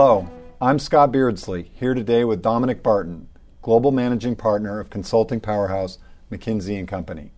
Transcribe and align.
Hello, 0.00 0.30
I'm 0.60 0.78
Scott 0.78 1.10
Beardsley, 1.10 1.72
here 1.74 1.92
today 1.92 2.22
with 2.22 2.40
Dominic 2.40 2.84
Barton, 2.84 3.26
Global 3.62 3.90
Managing 3.90 4.36
Partner 4.36 4.78
of 4.78 4.90
consulting 4.90 5.40
powerhouse 5.40 5.98
McKinsey 6.30 6.86
& 6.86 6.88
Company. 6.88 7.32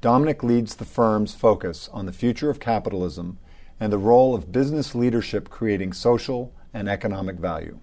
Dominic 0.00 0.44
leads 0.44 0.76
the 0.76 0.84
firm's 0.84 1.34
focus 1.34 1.90
on 1.92 2.06
the 2.06 2.12
future 2.12 2.48
of 2.48 2.60
capitalism 2.60 3.38
and 3.80 3.92
the 3.92 3.98
role 3.98 4.36
of 4.36 4.52
business 4.52 4.94
leadership 4.94 5.50
creating 5.50 5.92
social 5.92 6.54
and 6.72 6.88
economic 6.88 7.38
value. 7.38 7.80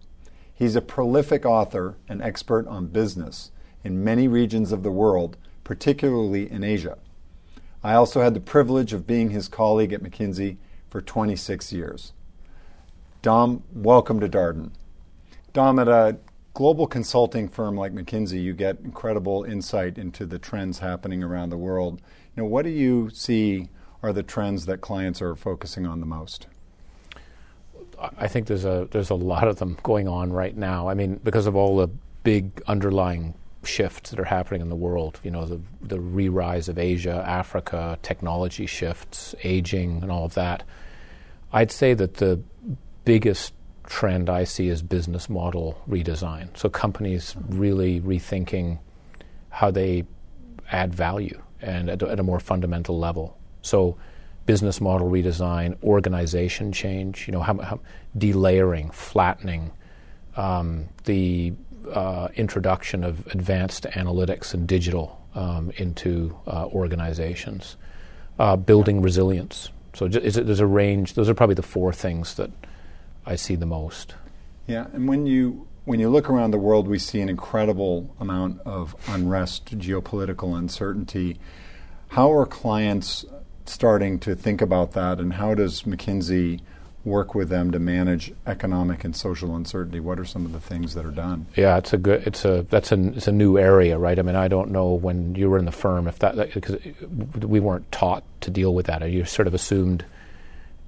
He's 0.53 0.77
a 0.77 0.81
prolific 0.81 1.45
author 1.45 1.97
and 2.07 2.21
expert 2.21 2.65
on 2.65 2.87
business 2.87 3.51
in 3.83 4.05
many 4.05 4.29
regions 4.29 4.71
of 4.71 4.83
the 4.83 4.89
world, 4.89 5.35
particularly 5.65 6.49
in 6.49 6.63
Asia. 6.63 6.97
I 7.83 7.95
also 7.95 8.21
had 8.21 8.35
the 8.35 8.39
privilege 8.39 8.93
of 8.93 9.05
being 9.05 9.31
his 9.31 9.49
colleague 9.49 9.91
at 9.91 10.01
McKinsey 10.01 10.55
for 10.89 11.01
26 11.01 11.73
years. 11.73 12.13
Dom, 13.21 13.63
welcome 13.73 14.19
to 14.19 14.29
Darden. 14.29 14.71
Dom, 15.51 15.79
at 15.79 15.87
a 15.87 16.17
global 16.53 16.85
consulting 16.85 17.47
firm 17.47 17.75
like 17.75 17.91
McKinsey, 17.91 18.41
you 18.41 18.53
get 18.53 18.79
incredible 18.83 19.43
insight 19.43 19.97
into 19.97 20.25
the 20.25 20.37
trends 20.37 20.79
happening 20.79 21.23
around 21.23 21.49
the 21.49 21.57
world. 21.57 21.99
You 22.35 22.43
know, 22.43 22.49
what 22.49 22.63
do 22.63 22.69
you 22.69 23.09
see 23.11 23.69
are 24.03 24.13
the 24.13 24.23
trends 24.23 24.67
that 24.67 24.81
clients 24.81 25.21
are 25.21 25.35
focusing 25.35 25.87
on 25.87 25.99
the 25.99 26.05
most? 26.05 26.47
I 28.17 28.27
think 28.27 28.45
there's 28.45 28.65
a 28.65 28.87
there's 28.91 29.09
a 29.09 29.15
lot 29.15 29.47
of 29.47 29.57
them 29.57 29.77
going 29.81 30.07
on 30.07 30.31
right 30.31 30.55
now. 30.55 30.87
I 30.87 30.93
mean, 30.93 31.19
because 31.23 31.47
of 31.47 31.55
all 31.55 31.77
the 31.77 31.89
big 32.21 32.61
underlying 32.67 33.33
shifts 33.63 34.11
that 34.11 34.19
are 34.19 34.25
happening 34.25 34.61
in 34.61 34.69
the 34.69 34.75
world. 34.75 35.19
You 35.23 35.31
know, 35.31 35.45
the 35.45 35.59
the 35.81 35.99
re-rise 35.99 36.69
of 36.69 36.77
Asia, 36.77 37.23
Africa, 37.27 37.97
technology 38.03 38.67
shifts, 38.67 39.33
aging, 39.43 40.03
and 40.03 40.11
all 40.11 40.25
of 40.25 40.35
that. 40.35 40.63
I'd 41.51 41.71
say 41.71 41.95
that 41.95 42.15
the 42.15 42.41
biggest 43.07 43.53
trend 43.85 44.29
I 44.29 44.43
see 44.43 44.67
is 44.67 44.81
business 44.81 45.29
model 45.29 45.81
redesign. 45.89 46.55
So 46.57 46.67
companies 46.67 47.35
really 47.47 48.01
rethinking 48.01 48.79
how 49.49 49.71
they 49.71 50.05
add 50.69 50.93
value 50.93 51.41
and 51.61 51.89
at, 51.89 52.03
at 52.03 52.19
a 52.19 52.23
more 52.23 52.41
fundamental 52.41 52.99
level. 52.99 53.37
So 53.61 53.97
business 54.45 54.81
model 54.81 55.09
redesign, 55.09 55.81
organization 55.83 56.73
change, 56.73 57.27
you 57.27 57.31
know, 57.31 57.39
how, 57.39 57.57
how 57.59 57.79
delayering, 58.17 58.93
flattening, 58.93 59.71
um, 60.35 60.89
the 61.05 61.53
uh, 61.93 62.27
introduction 62.35 63.05
of 63.05 63.25
advanced 63.27 63.83
analytics 63.85 64.53
and 64.53 64.67
digital 64.67 65.25
um, 65.33 65.71
into 65.77 66.37
uh, 66.45 66.65
organizations, 66.67 67.77
uh, 68.37 68.57
building 68.57 69.01
resilience. 69.01 69.69
So 69.93 70.07
it, 70.07 70.33
there's 70.33 70.59
a 70.59 70.67
range. 70.67 71.13
Those 71.13 71.29
are 71.29 71.33
probably 71.33 71.55
the 71.55 71.63
four 71.63 71.93
things 71.93 72.35
that 72.35 72.51
I 73.27 73.35
see 73.35 73.55
the 73.55 73.65
most. 73.65 74.15
Yeah, 74.67 74.87
and 74.93 75.07
when 75.07 75.25
you 75.25 75.67
when 75.85 75.99
you 75.99 76.09
look 76.09 76.29
around 76.29 76.51
the 76.51 76.57
world, 76.57 76.87
we 76.87 76.97
see 76.97 77.21
an 77.21 77.29
incredible 77.29 78.13
amount 78.19 78.61
of 78.65 78.95
unrest, 79.07 79.77
geopolitical 79.77 80.57
uncertainty. 80.57 81.37
How 82.09 82.31
are 82.31 82.45
clients 82.45 83.25
starting 83.65 84.19
to 84.19 84.35
think 84.35 84.61
about 84.61 84.93
that, 84.93 85.19
and 85.19 85.33
how 85.33 85.53
does 85.53 85.83
McKinsey 85.83 86.61
work 87.03 87.33
with 87.35 87.49
them 87.49 87.71
to 87.71 87.79
manage 87.79 88.33
economic 88.45 89.03
and 89.03 89.15
social 89.15 89.55
uncertainty? 89.55 89.99
What 89.99 90.19
are 90.19 90.25
some 90.25 90.45
of 90.45 90.51
the 90.51 90.59
things 90.59 90.93
that 90.93 91.05
are 91.05 91.11
done? 91.11 91.47
Yeah, 91.55 91.77
it's 91.77 91.93
a 91.93 91.97
good. 91.97 92.25
It's 92.25 92.45
a 92.45 92.65
that's 92.69 92.91
a 92.91 93.07
it's 93.09 93.27
a 93.27 93.31
new 93.33 93.57
area, 93.57 93.97
right? 93.97 94.17
I 94.17 94.21
mean, 94.21 94.35
I 94.35 94.47
don't 94.47 94.71
know 94.71 94.93
when 94.93 95.35
you 95.35 95.49
were 95.49 95.57
in 95.57 95.65
the 95.65 95.71
firm 95.71 96.07
if 96.07 96.19
that 96.19 96.53
because 96.53 96.77
we 97.41 97.59
weren't 97.59 97.91
taught 97.91 98.23
to 98.41 98.51
deal 98.51 98.73
with 98.73 98.85
that. 98.85 99.09
You 99.09 99.25
sort 99.25 99.47
of 99.47 99.53
assumed 99.53 100.05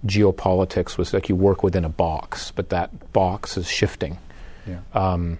geopolitics 0.05 0.97
was 0.97 1.13
like 1.13 1.29
you 1.29 1.35
work 1.35 1.63
within 1.63 1.85
a 1.85 1.89
box, 1.89 2.51
but 2.51 2.69
that 2.69 3.11
box 3.13 3.57
is 3.57 3.67
shifting. 3.69 4.17
Yeah. 4.67 4.79
Um, 4.93 5.39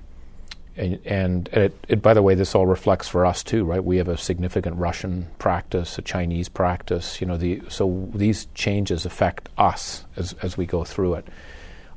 and, 0.75 1.00
and 1.06 1.47
it, 1.50 1.86
it, 1.90 2.02
by 2.02 2.14
the 2.14 2.22
way, 2.22 2.36
this 2.36 2.56
all 2.56 2.66
reflects 2.66 3.08
for 3.08 3.25
us 3.25 3.44
too, 3.44 3.66
right? 3.66 3.84
We 3.84 3.98
have 3.98 4.08
a 4.08 4.18
significant 4.18 4.78
Russian 4.78 5.28
practice, 5.38 5.98
a 5.98 6.02
Chinese 6.02 6.48
practice. 6.48 7.19
You 7.19 7.28
know, 7.28 7.38
the, 7.38 7.62
so 7.68 8.09
these 8.14 8.48
changes 8.53 9.06
affect 9.06 9.50
us 9.58 10.06
as, 10.16 10.34
as 10.42 10.58
we 10.58 10.66
go 10.66 10.84
through 10.84 11.16
it. 11.16 11.28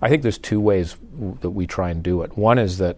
I 0.01 0.09
think 0.09 0.22
there's 0.22 0.39
two 0.39 0.61
ways 0.61 0.97
w- 1.15 1.39
that 1.43 1.51
we 1.51 1.67
try 1.67 1.91
and 1.91 2.03
do 2.03 2.22
it. 2.22 2.37
One 2.37 2.59
is 2.59 2.78
that 2.78 2.97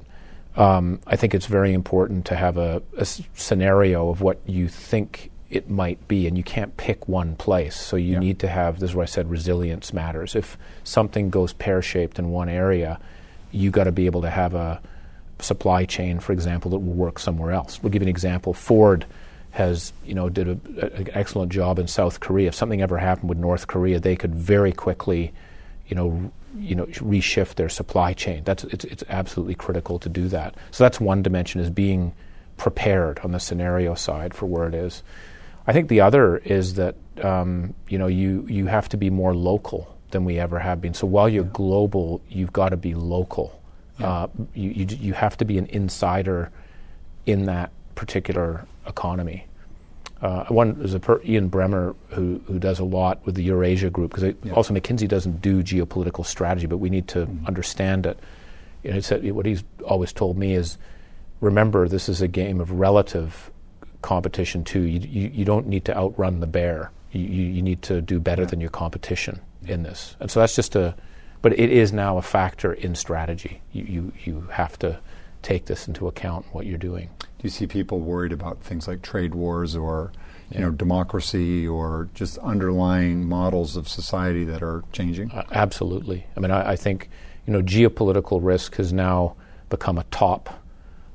um, 0.57 1.01
I 1.07 1.17
think 1.17 1.35
it's 1.35 1.47
very 1.47 1.75
important 1.75 2.25
to 2.27 2.37
have 2.37 2.57
a 2.57 2.83
scenario 3.05 4.09
of 4.09 4.23
what 4.23 4.41
you 4.47 4.69
think 4.69 5.31
it 5.51 5.71
might 5.71 6.09
be, 6.09 6.27
and 6.27 6.37
you 6.37 6.43
can't 6.43 6.77
pick 6.77 7.09
one 7.09 7.37
place. 7.37 7.77
So 7.77 7.97
you 7.97 8.15
yeah. 8.15 8.19
need 8.19 8.39
to 8.41 8.49
have 8.49 8.81
this 8.81 8.91
is 8.91 8.97
where 8.97 9.05
I 9.05 9.07
said 9.07 9.31
resilience 9.31 9.93
matters. 9.93 10.35
If 10.35 10.59
something 10.83 11.31
goes 11.31 11.53
pear 11.53 11.83
shaped 11.83 12.19
in 12.19 12.31
one 12.31 12.49
area, 12.49 12.99
you 13.53 13.71
got 13.71 13.85
to 13.85 13.93
be 13.93 14.07
able 14.07 14.23
to 14.23 14.31
have 14.31 14.55
a 14.55 14.81
supply 15.39 15.85
chain, 15.85 16.19
for 16.21 16.33
example, 16.33 16.71
that 16.73 16.79
will 16.79 16.93
work 16.93 17.19
somewhere 17.19 17.53
else. 17.53 17.83
We'll 17.83 17.91
give 17.91 18.03
you 18.03 18.07
an 18.07 18.11
example. 18.11 18.53
Ford 18.55 19.05
has, 19.53 19.93
you 20.05 20.15
know, 20.15 20.29
did 20.29 20.49
an 20.49 21.09
excellent 21.13 21.53
job 21.53 21.79
in 21.79 21.87
South 21.87 22.19
Korea. 22.19 22.49
If 22.49 22.55
something 22.55 22.83
ever 22.83 22.99
happened 22.99 23.29
with 23.29 23.39
North 23.39 23.69
Korea, 23.69 24.01
they 24.01 24.17
could 24.17 24.35
very 24.35 24.73
quickly, 24.73 25.33
you 25.87 25.95
know, 25.95 26.33
you 26.59 26.75
know, 26.75 26.87
reshift 26.87 27.55
their 27.55 27.69
supply 27.69 28.13
chain. 28.15 28.43
That's 28.45 28.65
it's, 28.65 28.85
it's 28.85 29.05
absolutely 29.09 29.55
critical 29.55 29.99
to 30.01 30.09
do 30.09 30.29
that. 30.29 30.55
So 30.73 30.85
that's 30.85 31.01
one 31.01 31.23
dimension 31.23 31.61
is 31.61 31.71
being 31.71 32.13
prepared 32.57 33.21
on 33.21 33.33
the 33.33 33.41
scenario 33.41 33.95
side 33.95 34.35
for 34.35 34.47
where 34.47 34.67
it 34.67 34.75
is. 34.75 35.03
I 35.67 35.73
think 35.73 35.89
the 35.89 36.01
other 36.01 36.37
is 36.39 36.75
that 36.75 36.97
um, 37.23 37.75
you 37.89 37.99
know 37.99 38.07
you 38.07 38.47
you 38.49 38.67
have 38.67 38.89
to 38.91 38.97
be 38.97 39.11
more 39.11 39.35
local 39.35 39.97
than 40.11 40.25
we 40.25 40.39
ever 40.39 40.59
have 40.59 40.81
been. 40.81 40.95
So 40.95 41.07
while 41.07 41.29
you're 41.29 41.45
global, 41.45 42.21
you've 42.29 42.53
got 42.53 42.71
to 42.71 42.77
be 42.77 42.95
local. 42.95 43.61
Yeah. 43.99 44.09
Uh, 44.09 44.29
you, 44.55 44.71
you, 44.71 44.87
you 44.87 45.13
have 45.13 45.37
to 45.39 45.45
be 45.45 45.59
an 45.59 45.67
insider 45.67 46.51
in 47.27 47.47
that 47.47 47.71
particular 47.95 48.67
economy. 48.87 49.47
Uh, 50.21 50.45
one 50.47 50.81
is 50.81 50.95
a 50.95 51.01
per, 51.01 51.21
Ian 51.23 51.51
Bremmer 51.51 51.95
who 52.09 52.41
who 52.47 52.59
does 52.59 52.79
a 52.79 52.85
lot 52.85 53.25
with 53.27 53.35
the 53.35 53.43
Eurasia 53.45 53.91
group 53.91 54.15
because 54.15 54.35
yeah. 54.43 54.53
also 54.53 54.73
McKinsey 54.73 55.09
doesn't 55.09 55.43
do 55.43 55.63
geopolitical 55.63 56.25
strategy, 56.25 56.67
but 56.67 56.79
we 56.79 56.91
need 56.91 57.09
to 57.09 57.27
mm-hmm. 57.27 57.47
understand 57.47 58.07
it. 58.07 58.19
You 58.83 58.93
know, 58.93 59.01
said, 59.01 59.31
what 59.33 59.47
he's 59.47 59.65
always 59.87 60.13
told 60.13 60.37
me 60.37 60.55
is, 60.55 60.79
remember 61.41 61.89
this 61.89 62.09
is 62.09 62.21
a 62.21 62.29
game 62.29 62.61
of 62.61 62.71
relative 62.71 63.51
competition 64.05 64.63
too. 64.63 64.83
You 64.83 65.01
you, 65.01 65.31
you 65.35 65.45
don't 65.45 65.67
need 65.67 65.85
to 65.87 65.97
outrun 65.97 66.41
the 66.41 66.47
bear. 66.47 66.93
You, 67.13 67.21
you, 67.23 67.63
need 67.63 67.81
to 67.83 68.01
do 68.01 68.19
better 68.19 68.43
yeah. 68.43 68.49
than 68.49 68.61
your 68.61 68.71
competition 68.71 69.41
in 69.67 69.85
this, 69.85 70.17
and 70.19 70.31
so 70.31 70.41
that's 70.41 70.57
just 70.57 70.75
a 70.75 70.95
but 71.45 71.59
it 71.59 71.71
is 71.71 71.93
now 71.93 72.17
a 72.17 72.23
factor 72.23 72.73
in 72.73 72.95
strategy. 72.95 73.61
You, 73.71 73.85
you, 73.85 74.13
you 74.25 74.41
have 74.51 74.79
to 74.79 74.99
take 75.43 75.67
this 75.67 75.87
into 75.87 76.09
account 76.09 76.47
what 76.53 76.65
you're 76.65 76.79
doing. 76.79 77.11
Do 77.21 77.43
you 77.43 77.51
see 77.51 77.67
people 77.67 78.01
worried 78.01 78.33
about 78.33 78.63
things 78.63 78.89
like 78.89 79.03
trade 79.03 79.35
wars 79.35 79.77
or 79.77 80.11
you 80.51 80.61
know 80.61 80.71
democracy 80.71 81.69
or 81.69 82.09
just 82.15 82.39
underlying 82.39 83.29
models 83.29 83.77
of 83.77 83.89
society 83.89 84.45
that 84.45 84.63
are 84.63 84.85
changing? 84.91 85.33
Uh, 85.33 85.45
absolutely. 85.53 86.27
I 86.35 86.41
mean, 86.41 86.51
I, 86.51 86.71
I, 86.71 86.77
think 86.77 87.11
you 87.47 87.53
know 87.53 87.61
geopolitical 87.61 88.41
risk 88.43 88.77
has 88.77 88.95
now 88.95 89.37
become 89.69 89.99
a 89.99 90.05
top 90.05 90.64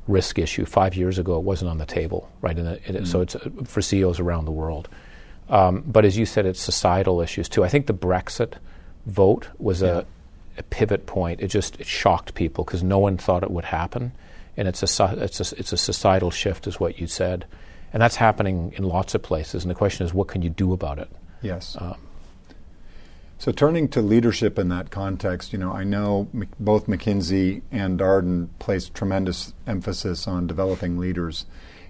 risk 0.10 0.40
issue. 0.40 0.66
Five 0.66 0.96
years 0.96 1.18
ago, 1.20 1.38
it 1.38 1.44
wasn't 1.44 1.72
on 1.72 1.78
the 1.78 1.86
table, 1.86 2.30
right? 2.42 2.56
The, 2.56 2.74
it, 2.74 2.84
mm-hmm. 2.84 3.06
So 3.06 3.22
it's 3.22 3.36
uh, 3.36 3.50
for 3.66 3.82
CEOs 3.82 4.20
around 4.20 4.46
the 4.46 4.52
world. 4.52 4.90
Um, 5.50 5.84
but 5.86 6.06
as 6.06 6.18
you 6.18 6.26
said, 6.26 6.46
it's 6.46 6.60
societal 6.60 7.22
issues 7.22 7.50
too. 7.50 7.64
I 7.64 7.70
think 7.70 7.88
the 7.88 7.94
Brexit 7.94 8.54
vote 9.06 9.48
was 9.58 9.82
yeah. 9.82 10.00
a 10.00 10.06
a 10.60 10.64
pivot 10.64 11.08
point. 11.08 11.40
It 11.42 11.48
just 11.48 11.80
it 11.80 11.88
shocked 11.88 12.36
people 12.36 12.64
because 12.64 12.84
no 12.84 13.00
one 13.00 13.18
thought 13.18 13.44
it 13.44 13.50
would 13.50 13.66
happen, 13.66 14.12
and 14.58 14.68
it's 14.68 14.84
a 14.84 15.24
it's 15.24 15.40
a 15.40 15.58
it's 15.58 15.74
a 15.74 15.78
societal 15.78 16.30
shift, 16.30 16.68
is 16.68 16.80
what 16.80 17.00
you 17.00 17.08
said, 17.08 17.46
and 17.94 18.02
that's 18.02 18.18
happening 18.18 18.74
in 18.76 18.84
lots 18.84 19.16
of 19.16 19.24
places. 19.24 19.64
And 19.64 19.72
the 19.72 19.76
question 19.76 20.06
is, 20.06 20.14
what 20.14 20.28
can 20.28 20.42
you 20.42 20.50
do 20.50 20.74
about 20.74 21.00
it? 21.00 21.10
Yes. 21.42 21.78
Um, 21.80 21.96
so 23.40 23.54
turning 23.54 23.88
to 23.90 24.02
leadership 24.02 24.60
in 24.60 24.68
that 24.68 24.92
context, 24.92 25.54
you 25.54 25.60
know, 25.60 25.72
I 25.72 25.86
know 25.86 26.28
both 26.60 26.88
McKinsey 26.88 27.62
and 27.72 27.98
Darden 27.98 28.50
place 28.60 28.90
tremendous 28.90 29.54
emphasis 29.66 30.28
on 30.28 30.46
developing 30.46 30.98
leaders. 30.98 31.46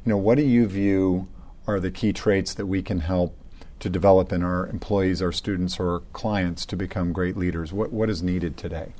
You 0.05 0.11
know, 0.11 0.17
what 0.17 0.37
do 0.37 0.43
you 0.43 0.67
view 0.67 1.27
are 1.65 1.79
the 1.79 1.89
key 1.89 2.13
traits 2.13 2.53
that 2.53 2.67
we 2.67 2.83
can 2.83 2.99
help 2.99 3.35
to 3.79 3.89
develop 3.89 4.31
in 4.31 4.43
our 4.43 4.67
employees, 4.67 5.23
our 5.23 5.31
students, 5.31 5.79
or 5.79 5.93
our 5.93 5.99
clients 6.13 6.67
to 6.67 6.75
become 6.75 7.13
great 7.13 7.35
leaders? 7.35 7.73
What, 7.73 7.91
what 7.91 8.11
is 8.11 8.21
needed 8.21 8.55
today? 8.55 8.93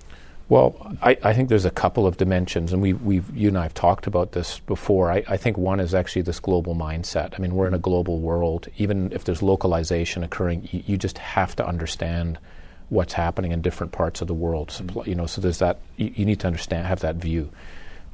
Well, 0.50 0.96
I, 1.04 1.16
I, 1.24 1.34
think 1.34 1.50
there's 1.50 1.66
a 1.66 1.72
couple 1.72 2.08
of 2.08 2.18
dimensions, 2.18 2.74
and 2.74 2.82
we, 2.82 2.94
we've, 2.94 3.30
you 3.38 3.50
and 3.50 3.58
I 3.58 3.64
have 3.64 3.76
talked 3.76 4.08
about 4.08 4.32
this 4.32 4.60
before. 4.60 5.12
I, 5.12 5.24
I, 5.28 5.38
think 5.38 5.60
one 5.60 5.80
is 5.80 5.94
actually 5.94 6.24
this 6.24 6.40
global 6.40 6.74
mindset. 6.74 7.36
I 7.36 7.38
mean, 7.38 7.54
we're 7.54 7.68
in 7.68 7.76
a 7.76 7.80
global 7.80 8.20
world. 8.20 8.68
Even 8.78 9.12
if 9.12 9.26
there's 9.26 9.44
localization 9.44 10.24
occurring, 10.24 10.68
you, 10.72 10.84
you 10.88 10.98
just 10.98 11.20
have 11.20 11.56
to 11.58 11.68
understand 11.68 12.40
what's 12.90 13.14
happening 13.14 13.52
in 13.52 13.62
different 13.62 13.92
parts 13.92 14.22
of 14.22 14.28
the 14.28 14.34
world. 14.34 14.70
Mm-hmm. 14.70 15.08
You 15.08 15.16
know, 15.16 15.28
so 15.28 15.40
there's 15.40 15.60
that. 15.60 15.78
You, 15.98 16.12
you, 16.16 16.26
need 16.26 16.40
to 16.40 16.48
understand, 16.48 16.88
have 16.88 17.02
that 17.02 17.18
view. 17.18 17.52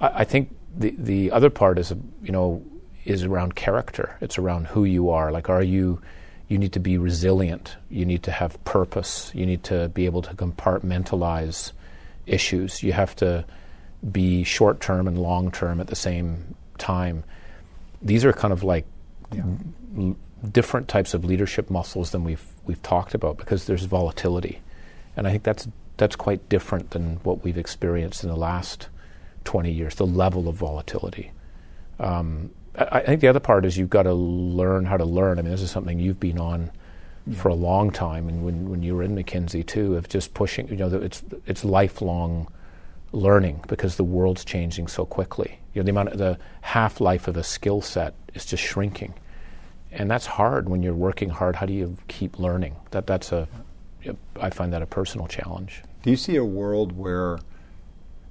I, 0.02 0.08
I 0.08 0.24
think 0.26 0.54
the 0.78 0.94
the 0.98 1.32
other 1.32 1.50
part 1.50 1.80
is, 1.80 1.94
you 2.22 2.34
know, 2.34 2.62
is 3.06 3.24
around 3.24 3.56
character. 3.56 4.18
It's 4.20 4.38
around 4.38 4.68
who 4.68 4.84
you 4.84 5.10
are. 5.10 5.32
Like, 5.32 5.50
are 5.50 5.64
you 5.64 6.02
you 6.48 6.58
need 6.58 6.74
to 6.74 6.80
be 6.80 6.98
resilient. 6.98 7.78
You 7.90 8.06
need 8.06 8.24
to 8.24 8.32
have 8.32 8.64
purpose. 8.66 9.32
You 9.34 9.46
need 9.46 9.64
to 9.64 9.90
be 9.90 10.06
able 10.06 10.22
to 10.24 10.34
compartmentalize 10.36 11.72
issues. 12.28 12.84
You 12.84 12.94
have 12.94 13.16
to 13.18 13.46
be 14.12 14.44
short 14.44 14.82
term 14.82 15.08
and 15.08 15.18
long 15.18 15.52
term 15.52 15.80
at 15.80 15.88
the 15.88 15.96
same 15.96 16.56
time. 16.78 17.24
These 18.02 18.26
are 18.26 18.34
kind 18.34 18.54
of 18.54 18.64
like 18.64 18.86
yeah. 19.34 19.44
l- 19.98 20.18
different 20.52 20.88
types 20.88 21.14
of 21.14 21.26
leadership 21.26 21.70
muscles 21.70 22.12
than 22.12 22.24
we've 22.24 22.46
we've 22.66 22.82
talked 22.82 23.14
about 23.14 23.38
because 23.38 23.66
there's 23.66 23.86
volatility, 23.86 24.62
and 25.16 25.28
I 25.28 25.32
think 25.32 25.44
that's 25.44 25.68
that's 25.98 26.16
quite 26.16 26.48
different 26.50 26.92
than 26.92 27.18
what 27.24 27.44
we've 27.44 27.58
experienced 27.58 28.24
in 28.24 28.30
the 28.30 28.36
last 28.36 28.90
20 29.46 29.72
years. 29.72 29.96
The 29.96 30.06
level 30.06 30.48
of 30.50 30.56
volatility. 30.56 31.32
Um, 32.00 32.52
I, 32.78 32.86
I, 33.00 33.06
think 33.06 33.22
the 33.22 33.30
other 33.30 33.40
part 33.40 33.66
is 33.66 33.78
you've 33.78 33.90
got 33.90 34.04
to 34.04 34.14
learn 34.14 34.86
how 34.86 34.98
to 34.98 35.06
learn. 35.06 35.40
I 35.40 35.42
mean, 35.42 35.52
this 35.52 35.62
is 35.62 35.72
something 35.72 36.00
you've 36.00 36.20
been 36.20 36.38
on 36.38 36.72
yeah. 37.28 37.38
for 37.40 37.50
a 37.50 37.56
long 37.56 37.92
time, 37.92 38.28
and 38.28 38.46
when 38.46 38.70
when 38.70 38.84
you 38.84 38.96
were 38.96 39.04
in 39.04 39.16
McKinsey 39.16 39.66
too, 39.66 39.96
of 39.96 40.10
just 40.10 40.34
pushing. 40.34 40.68
You 40.68 40.76
know, 40.78 40.88
it's 40.88 41.24
it's 41.46 41.64
lifelong 41.64 42.48
learning 43.12 43.64
because 43.68 43.96
the 43.96 44.04
world's 44.04 44.44
changing 44.44 44.88
so 44.88 45.06
quickly. 45.06 45.60
You 45.74 45.82
know, 45.82 45.86
the 45.86 45.92
amount 45.92 46.10
of 46.10 46.18
the 46.18 46.38
half 46.62 47.00
life 47.00 47.28
of 47.28 47.38
a 47.38 47.44
skill 47.44 47.82
set 47.82 48.14
is 48.34 48.46
just 48.46 48.64
shrinking, 48.64 49.14
and 49.92 50.10
that's 50.10 50.26
hard 50.26 50.70
when 50.70 50.84
you're 50.84 50.94
working 50.94 51.30
hard. 51.30 51.58
How 51.58 51.66
do 51.66 51.74
you 51.74 51.98
keep 52.08 52.40
learning? 52.40 52.76
That 52.92 53.08
that's 53.08 53.32
a 53.32 53.48
I 54.40 54.50
find 54.50 54.72
that 54.74 54.82
a 54.82 54.86
personal 54.86 55.28
challenge. 55.28 55.84
Do 56.04 56.12
you 56.12 56.18
see 56.18 56.36
a 56.36 56.46
world 56.46 56.92
where 56.92 57.40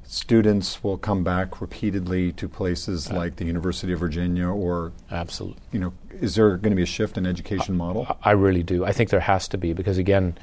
students 0.06 0.85
will 0.85 0.99
come 0.99 1.25
back 1.25 1.61
repeatedly 1.61 2.33
to 2.33 2.49
places 2.49 3.11
uh, 3.11 3.15
like 3.15 3.37
the 3.37 3.45
University 3.45 3.93
of 3.93 3.99
Virginia 3.99 4.47
or 4.47 4.93
absolutely 5.11 5.62
you 5.73 5.79
know 5.79 5.93
is 6.21 6.35
there 6.35 6.51
going 6.56 6.71
to 6.71 6.77
be 6.77 6.83
a 6.83 6.87
shift 6.87 7.19
in 7.19 7.27
education 7.27 7.77
model? 7.77 8.06
I, 8.09 8.31
I 8.31 8.33
really 8.33 8.62
do. 8.62 8.85
I 8.85 8.93
think 8.93 9.11
there 9.11 9.21
has 9.21 9.49
to 9.49 9.59
be 9.59 9.73
because 9.73 9.99
again 9.99 10.37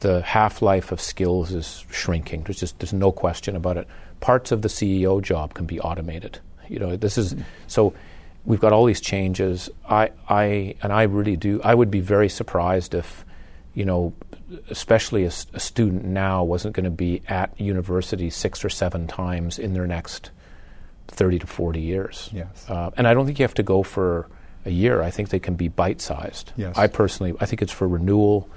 the 0.00 0.22
half-life 0.22 0.92
of 0.92 1.00
skills 1.00 1.52
is 1.52 1.84
shrinking. 1.90 2.42
There's 2.42 2.58
just 2.58 2.78
there's 2.78 2.92
no 2.92 3.12
question 3.12 3.56
about 3.56 3.76
it. 3.76 3.86
Parts 4.20 4.52
of 4.52 4.62
the 4.62 4.68
CEO 4.68 5.22
job 5.22 5.54
can 5.54 5.66
be 5.66 5.80
automated. 5.80 6.40
You 6.68 6.78
know 6.78 6.96
this 6.96 7.18
is 7.18 7.36
so 7.66 7.94
we've 8.44 8.60
got 8.60 8.72
all 8.72 8.84
these 8.84 9.00
changes. 9.00 9.70
I 9.88 10.10
I 10.28 10.74
and 10.82 10.92
I 10.92 11.02
really 11.02 11.36
do 11.36 11.60
I 11.62 11.74
would 11.74 11.90
be 11.90 12.00
very 12.00 12.28
surprised 12.28 12.94
if 12.94 13.24
you 13.74 13.84
know 13.84 14.12
especially 14.70 15.24
a, 15.24 15.32
a 15.52 15.60
student 15.60 16.04
now, 16.04 16.44
wasn't 16.44 16.74
going 16.74 16.84
to 16.84 16.90
be 16.90 17.22
at 17.28 17.58
university 17.60 18.30
six 18.30 18.64
or 18.64 18.68
seven 18.68 19.06
times 19.06 19.58
in 19.58 19.74
their 19.74 19.86
next 19.86 20.30
30 21.08 21.40
to 21.40 21.46
40 21.46 21.80
years. 21.80 22.30
Yes. 22.32 22.68
Uh, 22.68 22.90
and 22.96 23.06
I 23.06 23.14
don't 23.14 23.26
think 23.26 23.38
you 23.38 23.44
have 23.44 23.54
to 23.54 23.62
go 23.62 23.82
for 23.82 24.28
a 24.64 24.70
year. 24.70 25.02
I 25.02 25.10
think 25.10 25.28
they 25.28 25.38
can 25.38 25.54
be 25.54 25.68
bite 25.68 26.00
sized. 26.00 26.52
Yes. 26.56 26.76
I 26.76 26.86
personally, 26.86 27.34
I 27.40 27.46
think 27.46 27.62
it's 27.62 27.72
for 27.72 27.86
renewal, 27.86 28.48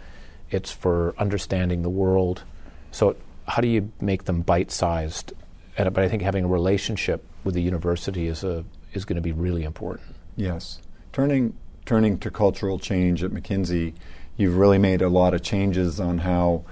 it's 0.50 0.72
for 0.72 1.14
understanding 1.18 1.82
the 1.82 1.90
world. 1.90 2.44
So, 2.92 3.16
how 3.48 3.62
do 3.62 3.68
you 3.68 3.92
make 4.02 4.26
them 4.26 4.42
bite 4.42 4.72
sized? 4.72 5.34
But 5.78 6.00
I 6.00 6.10
think 6.10 6.22
having 6.22 6.44
a 6.44 6.48
relationship 6.48 7.24
with 7.44 7.54
the 7.54 7.62
university 7.62 8.28
is, 8.28 8.44
a, 8.44 8.66
is 8.94 9.06
going 9.06 9.16
to 9.16 9.22
be 9.22 9.32
really 9.32 9.64
important. 9.64 10.16
Yes. 10.36 10.82
Turning, 11.14 11.56
turning 11.86 12.18
to 12.20 12.32
cultural 12.32 12.80
change 12.80 13.24
at 13.24 13.32
McKinsey, 13.32 13.94
you've 14.38 14.58
really 14.58 14.78
made 14.78 15.02
a 15.02 15.10
lot 15.10 15.34
of 15.34 15.42
changes 15.42 16.00
on 16.00 16.20
how 16.20 16.64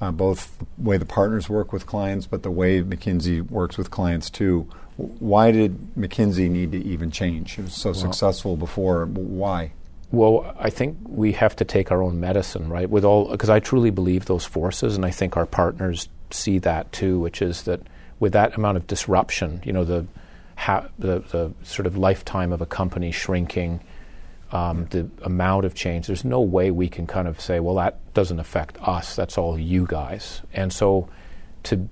uh, 0.00 0.10
both 0.10 0.58
the 0.58 0.66
way 0.78 0.96
the 0.98 1.06
partners 1.06 1.48
work 1.48 1.72
with 1.72 1.86
clients, 1.86 2.26
but 2.26 2.42
the 2.42 2.50
way 2.50 2.82
McKinsey 2.82 3.48
works 3.50 3.78
with 3.78 3.90
clients 3.90 4.30
too. 4.30 4.68
Why 4.96 5.50
did 5.50 5.94
McKinsey 5.96 6.48
need 6.48 6.72
to 6.72 6.84
even 6.84 7.10
change? 7.10 7.58
It 7.58 7.62
was 7.62 7.74
so 7.74 7.90
well, 7.90 7.94
successful 7.94 8.56
before. 8.56 9.06
Why? 9.06 9.72
Well, 10.12 10.54
I 10.58 10.70
think 10.70 10.98
we 11.04 11.32
have 11.32 11.56
to 11.56 11.64
take 11.64 11.90
our 11.90 12.02
own 12.02 12.20
medicine, 12.20 12.68
right? 12.68 12.88
With 12.88 13.04
all, 13.04 13.30
because 13.30 13.50
I 13.50 13.58
truly 13.58 13.90
believe 13.90 14.26
those 14.26 14.44
forces, 14.44 14.94
and 14.94 15.04
I 15.04 15.10
think 15.10 15.36
our 15.36 15.46
partners 15.46 16.08
see 16.30 16.58
that 16.60 16.92
too, 16.92 17.18
which 17.18 17.42
is 17.42 17.62
that 17.62 17.80
with 18.20 18.32
that 18.32 18.56
amount 18.56 18.76
of 18.76 18.86
disruption, 18.86 19.60
you 19.64 19.72
know, 19.72 19.84
the 19.84 20.06
ha- 20.56 20.88
the, 20.98 21.20
the 21.20 21.52
sort 21.64 21.86
of 21.86 21.96
lifetime 21.96 22.52
of 22.52 22.60
a 22.60 22.66
company 22.66 23.10
shrinking, 23.10 23.80
um, 24.54 24.86
the 24.90 25.10
amount 25.22 25.64
of 25.64 25.74
change. 25.74 26.06
There's 26.06 26.24
no 26.24 26.40
way 26.40 26.70
we 26.70 26.88
can 26.88 27.08
kind 27.08 27.26
of 27.26 27.40
say, 27.40 27.58
well, 27.58 27.74
that 27.74 28.14
doesn't 28.14 28.38
affect 28.38 28.78
us. 28.80 29.16
That's 29.16 29.36
all 29.36 29.58
you 29.58 29.84
guys. 29.84 30.42
And 30.52 30.72
so 30.72 31.08
to 31.64 31.88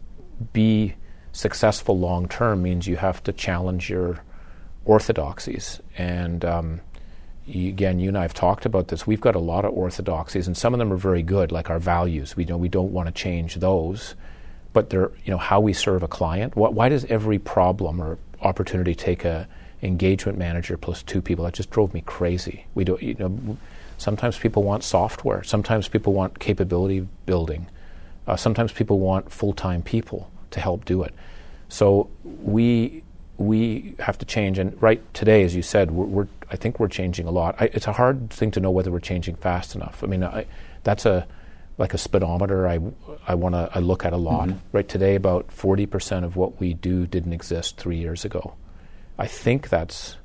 be 0.53 0.95
successful 1.33 1.99
long 1.99 2.29
term 2.29 2.63
means 2.63 2.87
you 2.87 2.97
have 2.97 3.21
to 3.25 3.33
challenge 3.33 3.91
your 3.91 4.23
orthodoxies. 4.85 5.81
And 5.99 6.45
um, 6.45 6.81
you, 7.47 7.69
again, 7.69 7.99
you 7.99 8.09
and 8.09 8.17
I 8.17 8.23
have 8.23 8.35
talked 8.35 8.65
about 8.65 8.89
this. 8.89 9.09
We've 9.09 9.21
got 9.21 9.35
a 9.35 9.41
lot 9.41 9.65
of 9.65 9.73
orthodoxies, 9.73 10.47
and 10.47 10.57
some 10.57 10.73
of 10.73 10.79
them 10.79 10.93
are 10.93 10.97
very 10.97 11.23
good, 11.23 11.51
like 11.51 11.69
our 11.69 11.81
values. 11.81 12.37
We 12.37 12.45
know 12.45 12.57
we 12.57 12.69
don't 12.69 12.93
want 12.93 13.09
to 13.09 13.13
change 13.13 13.57
those, 13.57 14.15
but 14.73 14.91
they're 14.91 15.11
you 15.25 15.33
know 15.33 15.39
how 15.39 15.59
we 15.59 15.73
serve 15.73 16.05
a 16.05 16.09
client. 16.09 16.55
why 16.55 16.89
does 16.89 17.05
every 17.07 17.41
problem 17.41 18.01
or 18.01 18.19
opportunity 18.41 18.95
take 18.95 19.25
a 19.25 19.49
engagement 19.83 20.39
manager 20.39 20.77
plus 20.77 21.03
two 21.03 21.21
people. 21.21 21.45
That 21.45 21.55
just 21.55 21.71
drove 21.71 21.93
me 21.93 22.03
crazy. 22.07 22.67
We 22.75 22.85
do, 22.85 22.99
you 23.01 23.15
know, 23.19 23.59
sometimes 23.99 24.39
people 24.39 24.63
want 24.63 24.85
software. 24.85 25.43
Sometimes 25.43 25.89
people 25.89 26.13
want 26.13 26.39
capability 26.39 27.07
building. 27.27 27.69
Uh, 28.27 28.37
sometimes 28.37 28.73
people 28.73 29.01
want 29.01 29.33
full-time 29.33 29.83
people 29.83 30.31
to 30.53 30.61
help 30.61 30.85
do 30.85 31.03
it. 31.03 31.13
So 31.69 32.09
we 32.25 33.03
we 33.39 33.97
have 33.99 34.19
to 34.19 34.27
change. 34.27 34.59
And 34.59 34.81
right 34.81 35.03
today, 35.15 35.43
as 35.43 35.57
you 35.57 35.63
said, 35.63 35.91
we're, 35.91 36.05
we're 36.05 36.29
I 36.51 36.57
think 36.57 36.79
we're 36.79 36.89
changing 36.89 37.27
a 37.27 37.31
lot. 37.31 37.57
I, 37.59 37.65
it's 37.73 37.87
a 37.87 37.93
hard 37.93 38.31
thing 38.31 38.51
to 38.53 38.61
know 38.61 38.71
whether 38.71 38.93
we're 38.93 39.01
changing 39.01 39.37
fast 39.37 39.75
enough. 39.75 40.05
I 40.05 40.07
mean, 40.07 40.23
I, 40.23 40.47
that's 40.85 41.07
a 41.07 41.27
like 41.79 41.95
a 41.95 41.99
speedometer. 41.99 42.69
I 42.69 42.79
I 43.27 43.35
want 43.35 43.55
to 43.55 43.71
I 43.75 43.81
look 43.81 44.05
at 44.05 44.13
a 44.13 44.19
lot. 44.19 44.49
Mm-hmm. 44.49 44.59
Right 44.71 44.89
today, 44.89 45.17
about 45.17 45.51
forty 45.51 45.87
percent 45.87 46.25
of 46.25 46.37
what 46.37 46.61
we 46.61 46.75
do 46.75 47.07
didn't 47.07 47.33
exist 47.33 47.79
three 47.79 47.97
years 47.97 48.25
ago. 48.25 48.55
I 49.19 49.27
think 49.27 49.69
that's 49.69 50.17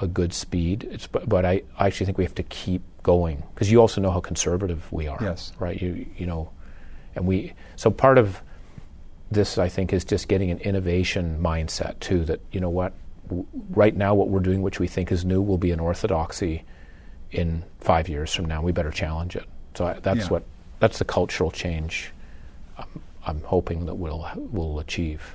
a 0.00 0.06
good 0.06 0.32
speed. 0.32 0.88
It's, 0.90 1.06
but, 1.06 1.28
but 1.28 1.44
I, 1.44 1.62
I 1.78 1.86
actually 1.86 2.06
think 2.06 2.18
we 2.18 2.24
have 2.24 2.34
to 2.36 2.42
keep 2.42 2.82
going 3.02 3.42
because 3.54 3.70
you 3.70 3.80
also 3.80 4.00
know 4.00 4.10
how 4.10 4.20
conservative 4.20 4.90
we 4.92 5.06
are. 5.06 5.18
Yes. 5.20 5.52
Right. 5.58 5.80
You 5.80 6.06
you 6.16 6.26
know, 6.26 6.50
and 7.14 7.26
we 7.26 7.52
so 7.76 7.90
part 7.90 8.18
of 8.18 8.42
this 9.30 9.58
I 9.58 9.68
think 9.68 9.92
is 9.92 10.04
just 10.04 10.28
getting 10.28 10.50
an 10.50 10.58
innovation 10.58 11.40
mindset 11.40 12.00
too. 12.00 12.24
That 12.24 12.40
you 12.52 12.60
know 12.60 12.70
what, 12.70 12.92
w- 13.28 13.46
right 13.70 13.96
now 13.96 14.14
what 14.14 14.28
we're 14.28 14.40
doing, 14.40 14.62
which 14.62 14.80
we 14.80 14.86
think 14.86 15.12
is 15.12 15.24
new, 15.24 15.40
will 15.40 15.58
be 15.58 15.70
an 15.70 15.80
orthodoxy 15.80 16.64
in 17.30 17.64
five 17.80 18.08
years 18.08 18.34
from 18.34 18.44
now. 18.44 18.62
We 18.62 18.72
better 18.72 18.90
challenge 18.90 19.36
it. 19.36 19.44
So 19.74 19.86
I, 19.86 19.92
that's 19.94 20.22
yeah. 20.22 20.28
what 20.28 20.44
that's 20.78 20.98
the 20.98 21.04
cultural 21.04 21.50
change. 21.50 22.12
I'm, 22.76 23.02
I'm 23.26 23.40
hoping 23.42 23.86
that 23.86 23.94
we'll 23.94 24.28
we'll 24.36 24.78
achieve. 24.78 25.34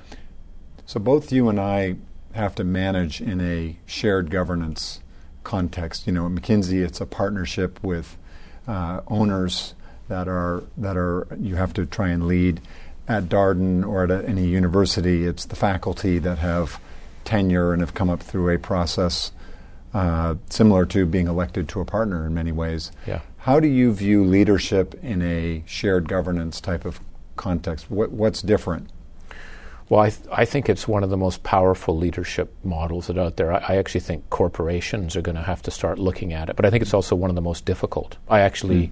So 0.86 1.00
both 1.00 1.32
you 1.32 1.48
and 1.48 1.58
I 1.58 1.96
have 2.32 2.54
to 2.56 2.64
manage 2.64 3.20
in 3.20 3.40
a 3.40 3.76
shared 3.86 4.30
governance 4.30 5.00
context. 5.44 6.06
You 6.06 6.12
know, 6.12 6.26
at 6.26 6.32
McKinsey, 6.32 6.84
it's 6.84 7.00
a 7.00 7.06
partnership 7.06 7.82
with 7.82 8.16
uh, 8.66 9.00
owners 9.08 9.74
that 10.08 10.28
are 10.28 10.62
that 10.76 10.96
are 10.96 11.26
you 11.38 11.56
have 11.56 11.72
to 11.74 11.86
try 11.86 12.08
and 12.08 12.26
lead. 12.26 12.60
At 13.08 13.24
Darden 13.24 13.84
or 13.86 14.04
at 14.04 14.24
any 14.24 14.46
university, 14.46 15.24
it's 15.24 15.44
the 15.44 15.56
faculty 15.56 16.18
that 16.20 16.38
have 16.38 16.80
tenure 17.24 17.72
and 17.72 17.80
have 17.82 17.94
come 17.94 18.08
up 18.08 18.22
through 18.22 18.48
a 18.54 18.58
process 18.58 19.32
uh, 19.92 20.36
similar 20.48 20.86
to 20.86 21.04
being 21.04 21.26
elected 21.26 21.68
to 21.70 21.80
a 21.80 21.84
partner 21.84 22.26
in 22.26 22.34
many 22.34 22.52
ways. 22.52 22.92
Yeah. 23.06 23.20
How 23.38 23.60
do 23.60 23.68
you 23.68 23.92
view 23.92 24.24
leadership 24.24 24.94
in 25.02 25.20
a 25.20 25.62
shared 25.66 26.08
governance 26.08 26.60
type 26.60 26.84
of 26.84 27.00
context? 27.36 27.90
What, 27.90 28.12
what's 28.12 28.40
different? 28.40 28.88
Well, 29.92 30.00
I, 30.00 30.08
th- 30.08 30.26
I 30.32 30.46
think 30.46 30.70
it's 30.70 30.88
one 30.88 31.04
of 31.04 31.10
the 31.10 31.18
most 31.18 31.42
powerful 31.42 31.94
leadership 31.94 32.50
models 32.64 33.08
that 33.08 33.18
are 33.18 33.26
out 33.26 33.36
there. 33.36 33.52
I, 33.52 33.58
I 33.58 33.76
actually 33.76 34.00
think 34.00 34.30
corporations 34.30 35.16
are 35.16 35.20
going 35.20 35.36
to 35.36 35.42
have 35.42 35.60
to 35.64 35.70
start 35.70 35.98
looking 35.98 36.32
at 36.32 36.48
it, 36.48 36.56
but 36.56 36.64
I 36.64 36.70
think 36.70 36.80
it's 36.80 36.94
also 36.94 37.14
one 37.14 37.28
of 37.28 37.36
the 37.36 37.42
most 37.42 37.66
difficult. 37.66 38.16
I 38.26 38.40
actually 38.40 38.86
mm. 38.86 38.90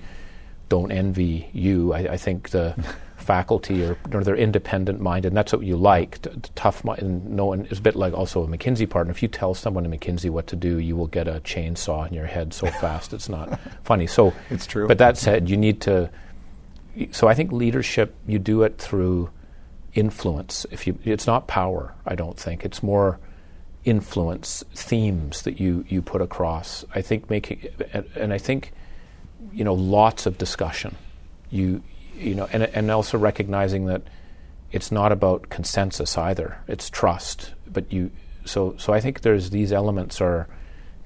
don't 0.68 0.92
envy 0.92 1.48
you. 1.54 1.94
I, 1.94 2.00
I 2.00 2.16
think 2.18 2.50
the 2.50 2.74
faculty 3.16 3.82
are 3.82 3.96
or 4.12 4.22
they're 4.22 4.36
independent 4.36 5.00
minded, 5.00 5.28
and 5.28 5.36
that's 5.38 5.54
what 5.54 5.62
you 5.62 5.78
like. 5.78 6.20
T- 6.20 6.32
tough, 6.54 6.84
and 6.84 7.30
no 7.30 7.46
one 7.46 7.64
is 7.70 7.78
a 7.78 7.80
bit 7.80 7.96
like 7.96 8.12
also 8.12 8.42
a 8.42 8.46
McKinsey 8.46 8.86
partner. 8.86 9.10
If 9.10 9.22
you 9.22 9.28
tell 9.28 9.54
someone 9.54 9.86
in 9.86 9.90
McKinsey 9.90 10.28
what 10.28 10.48
to 10.48 10.56
do, 10.56 10.76
you 10.76 10.96
will 10.96 11.06
get 11.06 11.26
a 11.26 11.40
chainsaw 11.40 12.06
in 12.06 12.12
your 12.12 12.26
head 12.26 12.52
so 12.52 12.66
fast 12.82 13.14
it's 13.14 13.30
not 13.30 13.58
funny. 13.84 14.06
So 14.06 14.34
it's 14.50 14.66
true. 14.66 14.86
But 14.86 14.98
that 14.98 15.16
said, 15.16 15.48
you 15.48 15.56
need 15.56 15.80
to. 15.80 16.10
So 17.12 17.26
I 17.26 17.32
think 17.32 17.52
leadership 17.52 18.14
you 18.26 18.38
do 18.38 18.64
it 18.64 18.76
through 18.76 19.30
influence. 19.94 20.66
If 20.70 20.86
you, 20.86 20.98
it's 21.04 21.26
not 21.26 21.46
power. 21.46 21.94
I 22.06 22.14
don't 22.14 22.38
think 22.38 22.64
it's 22.64 22.82
more 22.82 23.18
influence 23.84 24.62
themes 24.74 25.42
that 25.42 25.58
you 25.58 25.84
you 25.88 26.02
put 26.02 26.20
across. 26.20 26.84
I 26.94 27.00
think 27.00 27.30
making 27.30 27.66
and, 28.14 28.32
I 28.32 28.38
think 28.38 28.72
you 29.52 29.64
know 29.64 29.74
lots 29.74 30.26
of 30.26 30.38
discussion. 30.38 30.96
You 31.50 31.82
you 32.14 32.34
know 32.34 32.48
and 32.52 32.64
and 32.64 32.90
also 32.90 33.18
recognizing 33.18 33.86
that 33.86 34.02
it's 34.72 34.92
not 34.92 35.12
about 35.12 35.48
consensus 35.48 36.16
either. 36.18 36.58
It's 36.68 36.90
trust. 36.90 37.52
But 37.66 37.92
you 37.92 38.10
so 38.44 38.74
so 38.78 38.92
I 38.92 39.00
think 39.00 39.22
there's 39.22 39.50
these 39.50 39.72
elements 39.72 40.20
are 40.20 40.46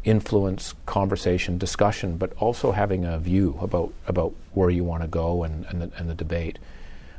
influence, 0.03 0.75
conversation, 0.85 1.57
discussion, 1.57 2.19
but 2.19 2.33
also 2.35 2.73
having 2.73 3.05
a 3.05 3.19
view 3.19 3.59
about 3.61 3.93
about 4.07 4.35
where 4.53 4.71
you 4.71 4.85
want 4.85 5.03
to 5.03 5.09
go 5.09 5.45
and 5.45 5.65
and 5.67 5.83
the, 5.83 5.91
and 5.97 6.11
the 6.11 6.15
debate. 6.15 6.59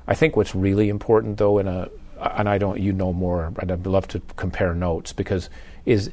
I 0.08 0.16
think 0.16 0.36
what's 0.36 0.56
really 0.56 0.90
important, 0.90 1.38
though, 1.38 1.58
in 1.58 1.68
a 1.68 1.90
uh, 2.20 2.34
and 2.38 2.48
I 2.48 2.58
don't, 2.58 2.80
you 2.80 2.94
know 2.94 3.12
more, 3.12 3.52
and 3.60 3.72
I'd 3.72 3.86
love 3.86 4.08
to 4.10 4.22
compare 4.38 4.74
notes 4.74 5.12
because 5.12 5.50
is 5.86 6.12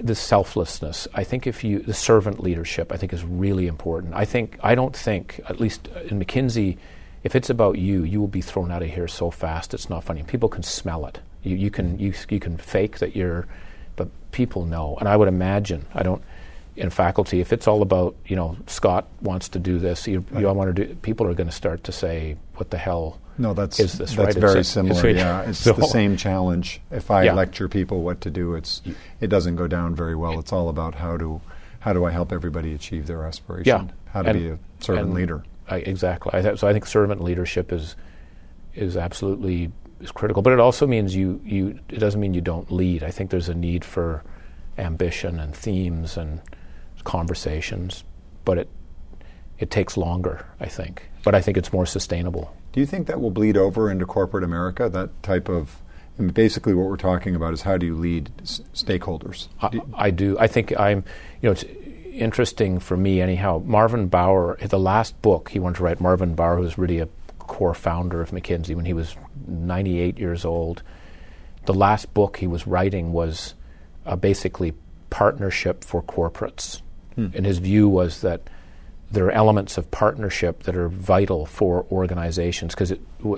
the 0.00 0.14
selflessness. 0.14 1.06
I 1.14 1.22
think 1.22 1.46
if 1.46 1.62
you 1.62 1.80
the 1.80 1.94
servant 1.94 2.42
leadership, 2.42 2.90
I 2.92 2.96
think 2.96 3.12
is 3.12 3.24
really 3.24 3.66
important. 3.66 4.14
I 4.14 4.24
think 4.24 4.58
I 4.62 4.74
don't 4.74 4.96
think 4.96 5.40
at 5.48 5.60
least 5.60 5.88
in 6.08 6.18
McKinsey, 6.18 6.78
if 7.22 7.36
it's 7.36 7.50
about 7.50 7.78
you, 7.78 8.04
you 8.04 8.20
will 8.20 8.28
be 8.28 8.40
thrown 8.40 8.70
out 8.70 8.82
of 8.82 8.90
here 8.90 9.06
so 9.06 9.30
fast. 9.30 9.74
It's 9.74 9.90
not 9.90 10.04
funny. 10.04 10.22
People 10.22 10.48
can 10.48 10.62
smell 10.62 11.06
it. 11.06 11.20
You, 11.42 11.56
you 11.56 11.70
can 11.70 11.98
you 11.98 12.14
you 12.28 12.40
can 12.40 12.56
fake 12.56 12.98
that 12.98 13.14
you're, 13.14 13.46
but 13.96 14.08
people 14.32 14.64
know. 14.64 14.96
And 14.98 15.08
I 15.08 15.16
would 15.16 15.28
imagine 15.28 15.86
I 15.94 16.02
don't 16.02 16.22
in 16.76 16.90
faculty 16.90 17.40
if 17.40 17.52
it's 17.52 17.68
all 17.68 17.82
about 17.82 18.16
you 18.26 18.34
know 18.34 18.56
Scott 18.66 19.06
wants 19.20 19.50
to 19.50 19.58
do 19.58 19.78
this, 19.78 20.08
you, 20.08 20.24
right. 20.30 20.40
you 20.40 20.52
want 20.52 20.74
to 20.74 20.86
do. 20.86 20.94
People 20.96 21.26
are 21.26 21.34
going 21.34 21.48
to 21.48 21.54
start 21.54 21.84
to 21.84 21.92
say, 21.92 22.36
"What 22.56 22.70
the 22.70 22.78
hell?" 22.78 23.20
No, 23.36 23.52
that's 23.52 23.80
is 23.80 23.98
this 23.98 24.14
that's 24.14 24.16
right? 24.16 24.34
very 24.34 24.60
it's 24.60 24.68
similar. 24.68 24.94
It's, 25.08 25.18
yeah, 25.18 25.42
it's 25.42 25.58
so 25.58 25.72
the 25.72 25.86
same 25.86 26.16
challenge. 26.16 26.80
If 26.90 27.10
I 27.10 27.24
yeah. 27.24 27.34
lecture 27.34 27.68
people 27.68 28.02
what 28.02 28.20
to 28.22 28.30
do, 28.30 28.54
it's 28.54 28.82
it 29.20 29.28
doesn't 29.28 29.56
go 29.56 29.66
down 29.66 29.94
very 29.94 30.14
well. 30.14 30.38
It's 30.38 30.52
all 30.52 30.68
about 30.68 30.94
how 30.94 31.16
to 31.16 31.40
how 31.80 31.92
do 31.92 32.04
I 32.04 32.10
help 32.10 32.32
everybody 32.32 32.72
achieve 32.74 33.06
their 33.06 33.24
aspiration? 33.24 33.66
Yeah. 33.66 33.92
how 34.12 34.22
to 34.22 34.30
and, 34.30 34.38
be 34.38 34.48
a 34.48 34.58
servant 34.80 35.12
leader. 35.12 35.44
I, 35.68 35.76
exactly. 35.78 36.30
I 36.32 36.42
th- 36.42 36.58
so 36.58 36.68
I 36.68 36.72
think 36.72 36.86
servant 36.86 37.22
leadership 37.22 37.72
is 37.72 37.96
is 38.74 38.96
absolutely 38.96 39.72
is 40.00 40.12
critical, 40.12 40.42
but 40.42 40.52
it 40.52 40.60
also 40.60 40.86
means 40.86 41.14
you 41.14 41.40
you. 41.44 41.78
It 41.88 41.98
doesn't 41.98 42.20
mean 42.20 42.34
you 42.34 42.40
don't 42.40 42.70
lead. 42.70 43.02
I 43.02 43.10
think 43.10 43.30
there's 43.30 43.48
a 43.48 43.54
need 43.54 43.84
for 43.84 44.22
ambition 44.78 45.38
and 45.38 45.54
themes 45.54 46.16
and 46.16 46.40
conversations, 47.04 48.04
but 48.44 48.58
it 48.58 48.68
it 49.58 49.70
takes 49.70 49.96
longer. 49.96 50.46
I 50.60 50.66
think, 50.66 51.08
but 51.24 51.34
I 51.34 51.40
think 51.40 51.56
it's 51.56 51.72
more 51.72 51.86
sustainable. 51.86 52.54
Do 52.72 52.80
you 52.80 52.86
think 52.86 53.06
that 53.06 53.20
will 53.20 53.30
bleed 53.30 53.56
over 53.56 53.90
into 53.90 54.06
corporate 54.06 54.44
America? 54.44 54.88
That 54.88 55.22
type 55.22 55.48
of 55.48 55.80
and 56.18 56.32
basically 56.32 56.74
what 56.74 56.88
we're 56.88 56.96
talking 56.96 57.34
about 57.34 57.52
is 57.54 57.62
how 57.62 57.76
do 57.76 57.86
you 57.86 57.96
lead 57.96 58.30
s- 58.42 58.60
stakeholders? 58.72 59.48
I, 59.60 59.80
I, 59.94 60.10
do. 60.10 60.38
I 60.38 60.46
think 60.46 60.78
I'm. 60.78 61.04
You 61.40 61.48
know, 61.48 61.52
it's 61.52 61.64
interesting 62.12 62.78
for 62.78 62.96
me 62.96 63.20
anyhow. 63.20 63.60
Marvin 63.64 64.06
Bower, 64.06 64.56
the 64.58 64.78
last 64.78 65.20
book 65.22 65.48
he 65.50 65.58
wanted 65.58 65.78
to 65.78 65.82
write. 65.82 66.00
Marvin 66.00 66.34
Bower, 66.34 66.56
who 66.56 66.62
was 66.62 66.78
really 66.78 67.00
a 67.00 67.08
core 67.38 67.74
founder 67.74 68.20
of 68.20 68.30
McKinsey 68.30 68.76
when 68.76 68.84
he 68.84 68.92
was 68.92 69.16
98 69.46 70.18
years 70.18 70.44
old. 70.44 70.82
The 71.66 71.74
last 71.74 72.14
book 72.14 72.36
he 72.36 72.46
was 72.46 72.66
writing 72.66 73.12
was 73.12 73.54
uh, 74.06 74.16
basically 74.16 74.74
partnership 75.10 75.82
for 75.82 76.02
corporates, 76.02 76.82
hmm. 77.16 77.28
and 77.34 77.44
his 77.44 77.58
view 77.58 77.88
was 77.88 78.20
that 78.20 78.42
there 79.14 79.26
are 79.26 79.32
elements 79.32 79.78
of 79.78 79.90
partnership 79.90 80.64
that 80.64 80.76
are 80.76 80.88
vital 80.88 81.46
for 81.46 81.86
organizations 81.90 82.74
because, 82.74 82.92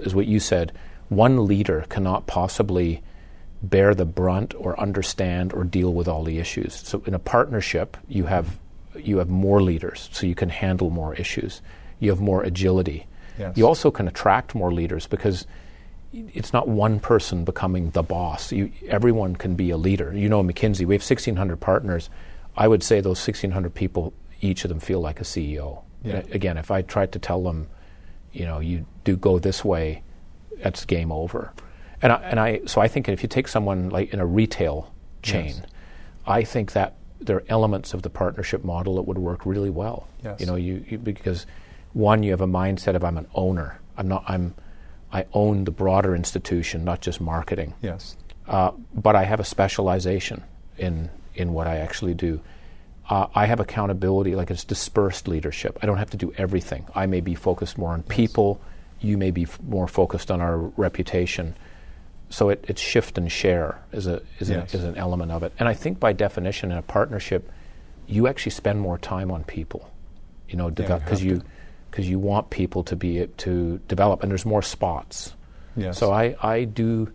as 0.05 0.15
what 0.15 0.27
you 0.27 0.41
said, 0.41 0.73
one 1.09 1.47
leader 1.47 1.87
cannot 1.89 2.27
possibly 2.27 3.03
bear 3.63 3.95
the 3.95 4.05
brunt 4.05 4.55
or 4.59 4.79
understand 4.81 5.53
or 5.53 5.65
deal 5.65 5.93
with 5.93 6.09
all 6.09 6.25
the 6.25 6.39
issues. 6.39 6.75
So, 6.75 7.03
in 7.07 7.15
a 7.15 7.19
partnership, 7.19 7.97
you 8.09 8.25
have 8.25 8.59
you 8.97 9.19
have 9.19 9.29
more 9.29 9.63
leaders, 9.63 10.09
so 10.13 10.27
you 10.27 10.35
can 10.35 10.49
handle 10.49 10.91
more 10.91 11.15
issues. 11.15 11.61
You 12.01 12.11
have 12.11 12.21
more 12.21 12.43
agility. 12.43 13.07
Yes. 13.39 13.57
You 13.57 13.67
also 13.67 13.91
can 13.91 14.09
attract 14.09 14.55
more 14.55 14.73
leaders 14.73 15.07
because 15.07 15.47
it's 16.13 16.53
not 16.53 16.69
one 16.69 17.01
person 17.01 17.45
becoming 17.45 17.91
the 17.91 18.03
boss. 18.03 18.53
You, 18.53 18.73
everyone 18.89 19.37
can 19.37 19.55
be 19.55 19.71
a 19.71 19.77
leader. 19.77 20.17
You 20.17 20.29
know, 20.29 20.43
McKinsey, 20.43 20.87
we 20.87 20.95
have 20.95 21.03
1,600 21.03 21.61
partners. 21.61 22.09
I 22.57 22.69
would 22.69 22.83
say 22.83 23.01
those 23.01 23.19
1,600 23.19 23.75
people 23.75 24.15
each 24.41 24.65
of 24.65 24.69
them 24.69 24.81
feel 24.81 25.01
like 25.01 25.21
a 25.21 25.25
CEO. 25.25 25.83
Yeah. 26.03 26.23
Again, 26.31 26.57
if 26.57 26.71
I 26.71 26.83
tried 26.83 27.13
to 27.13 27.19
tell 27.19 27.43
them, 27.43 27.69
you 28.33 28.45
know, 28.45 28.61
you 28.61 28.87
do 29.05 29.17
go 29.17 29.39
this 29.39 29.65
way, 29.65 30.03
that's 30.59 30.85
game 30.85 31.11
over. 31.11 31.53
And 32.03 32.13
I, 32.13 32.17
and 32.17 32.41
I 32.41 32.61
so 32.67 32.81
I 32.81 32.89
think 32.89 33.09
if 33.09 33.23
you 33.23 33.29
take 33.29 33.49
someone 33.49 33.91
like 33.91 34.13
in 34.13 34.21
a 34.21 34.27
retail 34.27 34.93
chain, 35.23 35.49
yes. 35.49 35.63
I 36.27 36.45
think 36.45 36.73
that 36.73 36.97
there 37.21 37.37
are 37.37 37.45
elements 37.49 37.95
of 37.95 38.03
the 38.03 38.11
partnership 38.11 38.65
model 38.65 38.97
that 38.97 39.03
would 39.03 39.19
work 39.19 39.47
really 39.47 39.71
well. 39.71 40.07
Yes. 40.23 40.41
You 40.41 40.47
know, 40.47 40.57
you, 40.57 40.85
you 40.89 40.99
because 40.99 41.47
one, 41.93 42.23
you 42.23 42.31
have 42.31 42.43
a 42.43 42.47
mindset 42.47 42.95
of 42.95 43.05
I'm 43.05 43.17
an 43.17 43.27
owner. 43.35 43.81
I'm 43.97 44.09
not. 44.09 44.25
I'm. 44.29 44.55
I 45.13 45.25
own 45.33 45.65
the 45.65 45.71
broader 45.71 46.15
institution, 46.15 46.85
not 46.85 47.01
just 47.01 47.21
marketing. 47.21 47.75
Yes. 47.81 48.17
Uh, 48.47 48.73
but 48.95 49.17
I 49.17 49.25
have 49.25 49.41
a 49.41 49.45
specialization 49.45 50.45
in 50.77 51.11
in 51.35 51.53
what 51.53 51.67
I 51.67 51.77
actually 51.77 52.15
do 52.15 52.41
uh, 53.09 53.27
I 53.35 53.47
have 53.47 53.61
accountability, 53.61 54.35
like 54.35 54.51
it's 54.51 54.65
dispersed 54.65 55.29
leadership. 55.29 55.79
I 55.83 55.87
don't 55.87 55.99
have 55.99 56.11
to 56.11 56.17
do 56.17 56.33
everything. 56.37 56.87
I 56.95 57.07
may 57.07 57.21
be 57.21 57.35
focused 57.35 57.79
more 57.79 57.93
on 57.93 58.03
people, 58.03 58.61
you 59.01 59.17
may 59.17 59.31
be 59.31 59.43
f- 59.43 59.61
more 59.63 59.87
focused 59.87 60.31
on 60.31 60.41
our 60.41 60.59
reputation. 60.77 61.57
So 62.31 62.49
it, 62.49 62.65
it's 62.67 62.81
shift 62.81 63.19
and 63.19 63.31
share 63.31 63.81
is, 63.93 64.07
a, 64.07 64.23
is, 64.41 64.51
yes. 64.51 64.75
a, 64.75 64.79
is 64.79 64.85
an 64.85 64.97
element 64.97 65.31
of 65.31 65.43
it. 65.43 65.53
And 65.59 65.69
I 65.69 65.75
think 65.75 66.01
by 66.01 66.13
definition, 66.13 66.73
in 66.73 66.79
a 66.79 66.83
partnership, 66.83 67.51
you 68.09 68.27
actually 68.27 68.51
spend 68.53 68.81
more 68.81 68.99
time 68.99 69.31
on 69.31 69.45
people, 69.45 69.89
you 70.49 70.57
know, 70.57 70.71
because 70.71 71.23
yeah, 71.23 71.33
you 71.33 71.43
because 71.91 72.07
you, 72.07 72.13
you 72.13 72.19
want 72.19 72.51
people 72.51 72.83
to 72.85 72.97
be 72.97 73.27
to 73.27 73.81
develop, 73.89 74.23
and 74.23 74.31
there's 74.31 74.45
more 74.45 74.63
spots. 74.63 75.35
Yes. 75.77 75.99
So 75.99 76.13
I, 76.13 76.37
I 76.43 76.65
do 76.65 77.13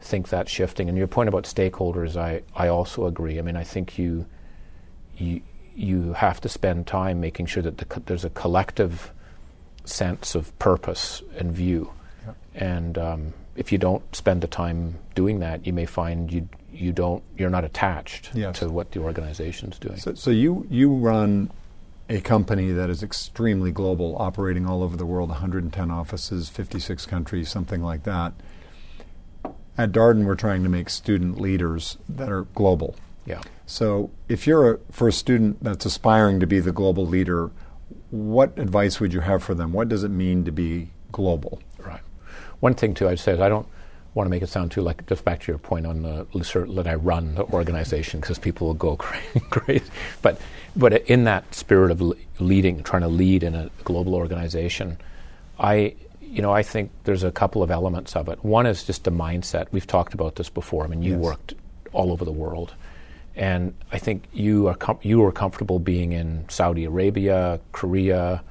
think 0.00 0.28
that 0.28 0.48
shifting. 0.48 0.88
And 0.88 0.98
your 0.98 1.06
point 1.06 1.28
about 1.28 1.44
stakeholders, 1.44 2.16
I, 2.16 2.42
I 2.54 2.68
also 2.68 3.06
agree. 3.06 3.38
I 3.38 3.42
mean, 3.42 3.56
I 3.56 3.64
think 3.64 3.98
you 3.98 4.26
you, 5.16 5.40
you 5.74 6.12
have 6.14 6.40
to 6.42 6.48
spend 6.48 6.86
time 6.86 7.20
making 7.20 7.46
sure 7.46 7.62
that 7.62 7.78
the 7.78 7.84
co- 7.84 8.02
there's 8.06 8.24
a 8.24 8.30
collective 8.30 9.12
sense 9.84 10.34
of 10.34 10.56
purpose 10.58 11.22
and 11.36 11.52
view. 11.52 11.92
Yep. 12.26 12.36
And 12.54 12.98
um, 12.98 13.34
if 13.56 13.72
you 13.72 13.78
don't 13.78 14.14
spend 14.14 14.42
the 14.42 14.46
time 14.46 14.98
doing 15.14 15.40
that, 15.40 15.66
you 15.66 15.72
may 15.72 15.86
find 15.86 16.32
you 16.32 16.48
you 16.72 16.92
don't 16.92 17.22
you're 17.36 17.50
not 17.50 17.64
attached 17.64 18.30
yes. 18.34 18.58
to 18.58 18.68
what 18.68 18.92
the 18.92 19.00
organization's 19.00 19.78
doing. 19.78 19.98
So, 19.98 20.14
so 20.14 20.30
you 20.30 20.66
you 20.70 20.92
run 20.94 21.50
a 22.08 22.20
company 22.20 22.72
that 22.72 22.90
is 22.90 23.02
extremely 23.02 23.70
global, 23.70 24.16
operating 24.18 24.66
all 24.66 24.82
over 24.82 24.96
the 24.96 25.06
world, 25.06 25.30
110 25.30 25.90
offices, 25.90 26.48
56 26.48 27.06
countries, 27.06 27.48
something 27.48 27.82
like 27.82 28.02
that. 28.04 28.32
At 29.78 29.92
Darden, 29.92 30.24
we're 30.24 30.34
trying 30.34 30.62
to 30.64 30.68
make 30.68 30.90
student 30.90 31.40
leaders 31.40 31.96
that 32.08 32.30
are 32.30 32.42
global. 32.54 32.96
Yeah. 33.24 33.40
So, 33.72 34.10
if 34.28 34.46
you're 34.46 34.74
a, 34.74 34.78
for 34.90 35.08
a 35.08 35.12
student 35.12 35.64
that's 35.64 35.86
aspiring 35.86 36.40
to 36.40 36.46
be 36.46 36.60
the 36.60 36.72
global 36.72 37.06
leader, 37.06 37.50
what 38.10 38.58
advice 38.58 39.00
would 39.00 39.14
you 39.14 39.20
have 39.20 39.42
for 39.42 39.54
them? 39.54 39.72
What 39.72 39.88
does 39.88 40.04
it 40.04 40.10
mean 40.10 40.44
to 40.44 40.52
be 40.52 40.90
global? 41.10 41.58
Right. 41.78 42.02
One 42.60 42.74
thing 42.74 42.92
too, 42.92 43.08
I'd 43.08 43.18
say 43.18 43.32
is 43.32 43.40
I 43.40 43.48
don't 43.48 43.66
want 44.12 44.26
to 44.26 44.30
make 44.30 44.42
it 44.42 44.50
sound 44.50 44.72
too 44.72 44.82
like 44.82 45.06
just 45.06 45.24
back 45.24 45.40
to 45.40 45.50
your 45.50 45.58
point 45.58 45.86
on 45.86 46.02
the 46.02 46.26
that 46.74 46.86
I 46.86 46.96
run 46.96 47.34
the 47.36 47.44
organization 47.44 48.20
because 48.20 48.38
people 48.38 48.66
will 48.66 48.74
go 48.74 48.96
crazy. 49.48 49.90
But 50.20 50.38
but 50.76 50.92
in 51.08 51.24
that 51.24 51.54
spirit 51.54 51.90
of 51.90 52.02
leading, 52.40 52.82
trying 52.82 53.02
to 53.02 53.08
lead 53.08 53.42
in 53.42 53.54
a 53.54 53.70
global 53.84 54.14
organization, 54.14 54.98
I 55.58 55.94
you 56.20 56.42
know 56.42 56.52
I 56.52 56.62
think 56.62 56.90
there's 57.04 57.24
a 57.24 57.32
couple 57.32 57.62
of 57.62 57.70
elements 57.70 58.16
of 58.16 58.28
it. 58.28 58.44
One 58.44 58.66
is 58.66 58.84
just 58.84 59.04
the 59.04 59.10
mindset. 59.10 59.68
We've 59.72 59.86
talked 59.86 60.12
about 60.12 60.36
this 60.36 60.50
before. 60.50 60.84
I 60.84 60.88
mean, 60.88 61.02
you 61.02 61.12
yes. 61.12 61.20
worked 61.20 61.54
all 61.94 62.12
over 62.12 62.26
the 62.26 62.32
world. 62.32 62.74
And 63.34 63.74
I 63.90 63.98
think 63.98 64.24
you 64.32 64.68
are 64.68 64.74
com- 64.74 64.98
you 65.02 65.20
were 65.20 65.32
comfortable 65.32 65.78
being 65.78 66.12
in 66.12 66.44
Saudi 66.48 66.84
Arabia, 66.84 67.60
Korea, 67.72 68.42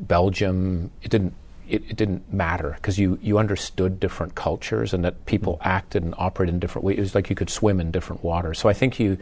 Belgium. 0.00 0.90
It 1.02 1.10
didn't 1.10 1.34
it, 1.68 1.84
it 1.90 1.96
didn't 1.96 2.32
matter 2.32 2.72
because 2.76 2.98
you 2.98 3.18
you 3.22 3.38
understood 3.38 4.00
different 4.00 4.34
cultures 4.34 4.92
and 4.92 5.04
that 5.04 5.26
people 5.26 5.54
mm-hmm. 5.54 5.68
acted 5.68 6.02
and 6.02 6.14
operated 6.18 6.54
in 6.54 6.60
different 6.60 6.84
ways. 6.84 6.98
It 6.98 7.02
was 7.02 7.14
like 7.14 7.30
you 7.30 7.36
could 7.36 7.50
swim 7.50 7.80
in 7.80 7.90
different 7.90 8.24
waters. 8.24 8.58
So 8.58 8.68
I 8.68 8.72
think 8.72 8.98
you 8.98 9.18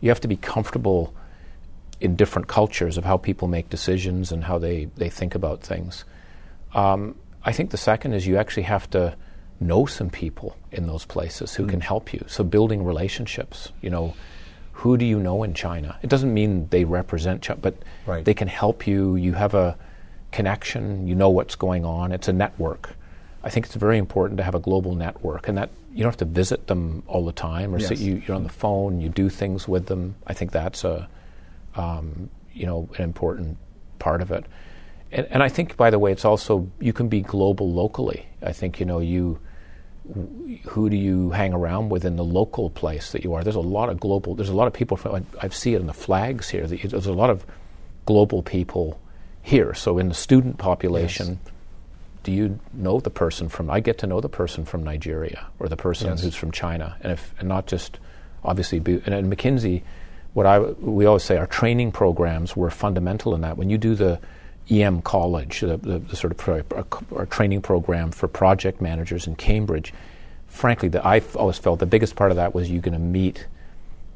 you 0.00 0.10
have 0.10 0.20
to 0.20 0.28
be 0.28 0.36
comfortable 0.36 1.14
in 2.00 2.16
different 2.16 2.48
cultures 2.48 2.98
of 2.98 3.04
how 3.04 3.16
people 3.16 3.48
make 3.48 3.70
decisions 3.70 4.32
and 4.32 4.44
how 4.44 4.58
they, 4.58 4.86
they 4.96 5.08
think 5.08 5.34
about 5.34 5.62
things. 5.62 6.04
Um, 6.74 7.14
I 7.44 7.52
think 7.52 7.70
the 7.70 7.76
second 7.76 8.14
is 8.14 8.26
you 8.26 8.36
actually 8.36 8.64
have 8.64 8.90
to 8.90 9.16
know 9.60 9.86
some 9.86 10.10
people 10.10 10.56
in 10.72 10.86
those 10.86 11.04
places 11.04 11.54
who 11.54 11.66
mm. 11.66 11.70
can 11.70 11.80
help 11.80 12.12
you. 12.12 12.24
So 12.26 12.44
building 12.44 12.84
relationships, 12.84 13.72
you 13.80 13.90
know, 13.90 14.14
who 14.72 14.96
do 14.96 15.04
you 15.04 15.20
know 15.20 15.42
in 15.42 15.54
China? 15.54 15.98
It 16.02 16.10
doesn't 16.10 16.32
mean 16.32 16.68
they 16.68 16.84
represent 16.84 17.42
China, 17.42 17.60
but 17.62 17.76
right. 18.06 18.24
they 18.24 18.34
can 18.34 18.48
help 18.48 18.86
you. 18.86 19.16
You 19.16 19.32
have 19.34 19.54
a 19.54 19.78
connection. 20.32 21.06
You 21.06 21.14
know 21.14 21.30
what's 21.30 21.54
going 21.54 21.84
on. 21.84 22.12
It's 22.12 22.28
a 22.28 22.32
network. 22.32 22.90
I 23.44 23.50
think 23.50 23.66
it's 23.66 23.74
very 23.74 23.98
important 23.98 24.38
to 24.38 24.44
have 24.44 24.54
a 24.54 24.58
global 24.58 24.94
network, 24.94 25.48
and 25.48 25.56
that 25.58 25.70
you 25.92 26.02
don't 26.02 26.10
have 26.10 26.18
to 26.18 26.24
visit 26.24 26.66
them 26.66 27.04
all 27.06 27.24
the 27.24 27.32
time, 27.32 27.74
or 27.74 27.78
yes. 27.78 28.00
you, 28.00 28.22
are 28.28 28.34
on 28.34 28.42
the 28.42 28.48
phone. 28.48 29.00
You 29.00 29.08
do 29.08 29.28
things 29.28 29.68
with 29.68 29.86
them. 29.86 30.16
I 30.26 30.34
think 30.34 30.50
that's 30.50 30.82
a, 30.82 31.08
um, 31.76 32.30
you 32.52 32.66
know, 32.66 32.88
an 32.96 33.04
important 33.04 33.58
part 33.98 34.22
of 34.22 34.32
it. 34.32 34.44
And, 35.12 35.26
and 35.30 35.42
I 35.42 35.48
think, 35.48 35.76
by 35.76 35.90
the 35.90 35.98
way, 35.98 36.10
it's 36.10 36.24
also 36.24 36.68
you 36.80 36.92
can 36.92 37.08
be 37.08 37.20
global 37.20 37.70
locally. 37.70 38.26
I 38.42 38.52
think 38.52 38.80
you 38.80 38.86
know 38.86 38.98
you 38.98 39.38
who 40.66 40.90
do 40.90 40.96
you 40.96 41.30
hang 41.30 41.54
around 41.54 41.88
with 41.88 42.04
in 42.04 42.16
the 42.16 42.24
local 42.24 42.68
place 42.70 43.12
that 43.12 43.24
you 43.24 43.32
are? 43.34 43.42
There's 43.42 43.56
a 43.56 43.60
lot 43.60 43.88
of 43.88 43.98
global. 43.98 44.34
There's 44.34 44.50
a 44.50 44.54
lot 44.54 44.66
of 44.66 44.72
people. 44.72 44.96
From, 44.96 45.14
I, 45.14 45.22
I 45.46 45.48
see 45.48 45.74
it 45.74 45.80
in 45.80 45.86
the 45.86 45.94
flags 45.94 46.50
here. 46.50 46.66
There's 46.66 47.06
a 47.06 47.12
lot 47.12 47.30
of 47.30 47.46
global 48.04 48.42
people 48.42 49.00
here. 49.42 49.72
So 49.74 49.98
in 49.98 50.08
the 50.08 50.14
student 50.14 50.58
population, 50.58 51.38
yes. 51.42 51.52
do 52.22 52.32
you 52.32 52.60
know 52.74 53.00
the 53.00 53.10
person 53.10 53.48
from? 53.48 53.70
I 53.70 53.80
get 53.80 53.98
to 53.98 54.06
know 54.06 54.20
the 54.20 54.28
person 54.28 54.66
from 54.66 54.82
Nigeria 54.82 55.46
or 55.58 55.68
the 55.68 55.76
person 55.76 56.08
Yes. 56.08 56.22
who's 56.22 56.34
from 56.34 56.50
China, 56.50 56.96
and 57.00 57.12
if 57.12 57.34
and 57.38 57.48
not 57.48 57.66
just 57.66 57.98
obviously. 58.44 58.80
Be, 58.80 59.00
and 59.06 59.14
at 59.14 59.24
McKinsey, 59.24 59.82
what 60.34 60.44
I 60.44 60.58
we 60.58 61.06
always 61.06 61.22
say 61.22 61.38
our 61.38 61.46
training 61.46 61.92
programs 61.92 62.54
were 62.54 62.70
fundamental 62.70 63.34
in 63.34 63.40
that. 63.40 63.56
When 63.56 63.70
you 63.70 63.78
do 63.78 63.94
the 63.94 64.20
EM 64.70 65.02
College, 65.02 65.60
the, 65.60 65.76
the, 65.76 65.98
the 65.98 66.16
sort 66.16 66.32
of 66.32 66.38
pro, 66.38 67.26
training 67.26 67.60
program 67.62 68.10
for 68.10 68.28
project 68.28 68.80
managers 68.80 69.26
in 69.26 69.36
Cambridge, 69.36 69.92
frankly, 70.46 70.88
that 70.88 71.04
I 71.04 71.20
always 71.34 71.58
felt 71.58 71.80
the 71.80 71.86
biggest 71.86 72.16
part 72.16 72.30
of 72.30 72.36
that 72.36 72.54
was 72.54 72.70
you're 72.70 72.80
going 72.82 72.94
to 72.94 72.98
meet 72.98 73.46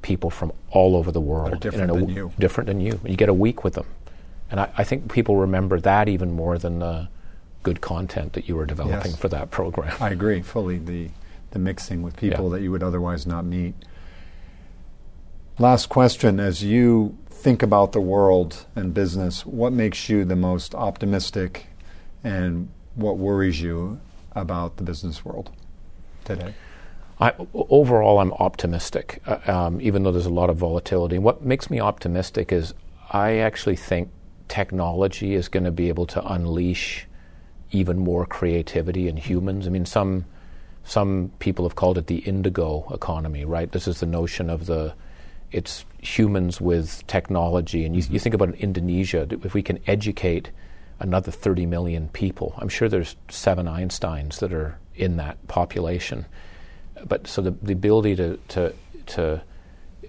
people 0.03 0.31
from 0.31 0.53
all 0.71 0.97
over 0.97 1.11
the 1.13 1.21
world, 1.21 1.61
different 1.61 1.85
in 1.85 1.91
a 1.91 1.93
than 1.93 2.01
w- 2.03 2.17
you. 2.17 2.33
different 2.39 2.67
than 2.69 2.81
you. 2.81 2.99
You 3.05 3.17
get 3.17 3.29
a 3.29 3.35
week 3.35 3.63
with 3.65 3.75
them, 3.75 3.87
and 4.51 4.61
I, 4.61 4.71
I 4.79 4.85
think 4.85 5.13
people 5.13 5.37
remember 5.37 5.81
that 5.81 6.09
even 6.09 6.33
more 6.33 6.57
than 6.57 6.79
the 6.79 7.09
good 7.65 7.81
content 7.81 8.33
that 8.35 8.49
you 8.49 8.55
were 8.57 8.65
developing 8.65 9.11
Yes. 9.11 9.17
for 9.21 9.29
that 9.29 9.51
program. 9.51 9.95
I 10.01 10.11
agree 10.11 10.41
fully. 10.43 10.79
The 10.79 11.11
the 11.51 11.59
mixing 11.59 12.03
with 12.03 12.17
people 12.17 12.45
Yeah. 12.45 12.57
that 12.57 12.63
you 12.63 12.71
would 12.71 12.83
otherwise 12.83 13.27
not 13.27 13.45
meet. 13.45 13.75
Last 15.59 15.89
question: 15.89 16.39
As 16.39 16.63
you 16.63 17.17
think 17.39 17.63
about 17.63 17.93
the 17.93 18.01
world 18.01 18.67
and 18.75 18.93
business, 18.93 19.47
what 19.47 19.73
makes 19.73 20.09
you 20.09 20.25
the 20.25 20.37
most 20.37 20.75
optimistic, 20.75 21.67
and 22.25 22.69
what 22.97 23.17
worries 23.17 23.61
you 23.61 24.01
about 24.33 24.77
the 24.77 24.83
business 24.83 25.25
world 25.25 25.51
today? 26.25 26.55
I, 27.21 27.33
overall, 27.55 28.19
I'm 28.19 28.33
optimistic, 28.35 29.23
uh, 29.27 29.39
um, 29.47 29.81
even 29.81 30.03
though 30.03 30.13
there's 30.13 30.27
a 30.27 30.31
lot 30.31 30.51
of 30.51 30.57
volatility. 30.57 31.19
What 31.19 31.43
makes 31.43 31.71
me 31.71 31.81
optimistic 31.81 32.53
is 32.53 32.75
I 33.11 33.39
actually 33.39 33.77
think 33.77 34.11
technology 34.49 35.35
is 35.35 35.49
going 35.49 35.65
to 35.65 35.71
be 35.71 35.89
able 35.89 36.07
to 36.07 36.27
unleash 36.27 37.07
even 37.71 37.99
more 37.99 38.27
creativity 38.27 39.09
in 39.09 39.17
humans. 39.17 39.67
I 39.67 39.71
mean, 39.71 39.87
some 39.87 40.25
some 40.85 41.33
people 41.39 41.67
have 41.67 41.75
called 41.75 41.99
it 41.99 42.07
the 42.07 42.19
indigo 42.19 42.91
economy, 42.95 43.45
right? 43.45 43.71
This 43.71 43.87
is 43.87 44.01
the 44.01 44.07
notion 44.07 44.49
of 44.49 44.67
the 44.67 44.95
it's 45.53 45.85
humans 46.01 46.61
with 46.61 47.07
technology, 47.07 47.85
and 47.85 47.97
you, 47.97 48.03
you 48.11 48.19
think 48.19 48.35
about 48.35 48.55
Indonesia. 48.57 49.27
If 49.31 49.55
we 49.55 49.63
can 49.63 49.79
educate 49.87 50.51
another 51.01 51.31
30 51.31 51.67
million 51.67 52.09
people, 52.09 52.55
I'm 52.59 52.69
sure 52.69 52.89
there's 52.89 53.17
seven 53.29 53.67
Einsteins 53.67 54.41
that 54.41 54.53
are 54.53 54.79
in 54.95 55.17
that 55.17 55.47
population 55.49 56.27
but 57.07 57.27
so 57.27 57.43
the, 57.43 57.51
the 57.51 57.73
ability 57.73 58.17
to, 58.17 58.39
to 58.49 58.75
to 59.07 59.43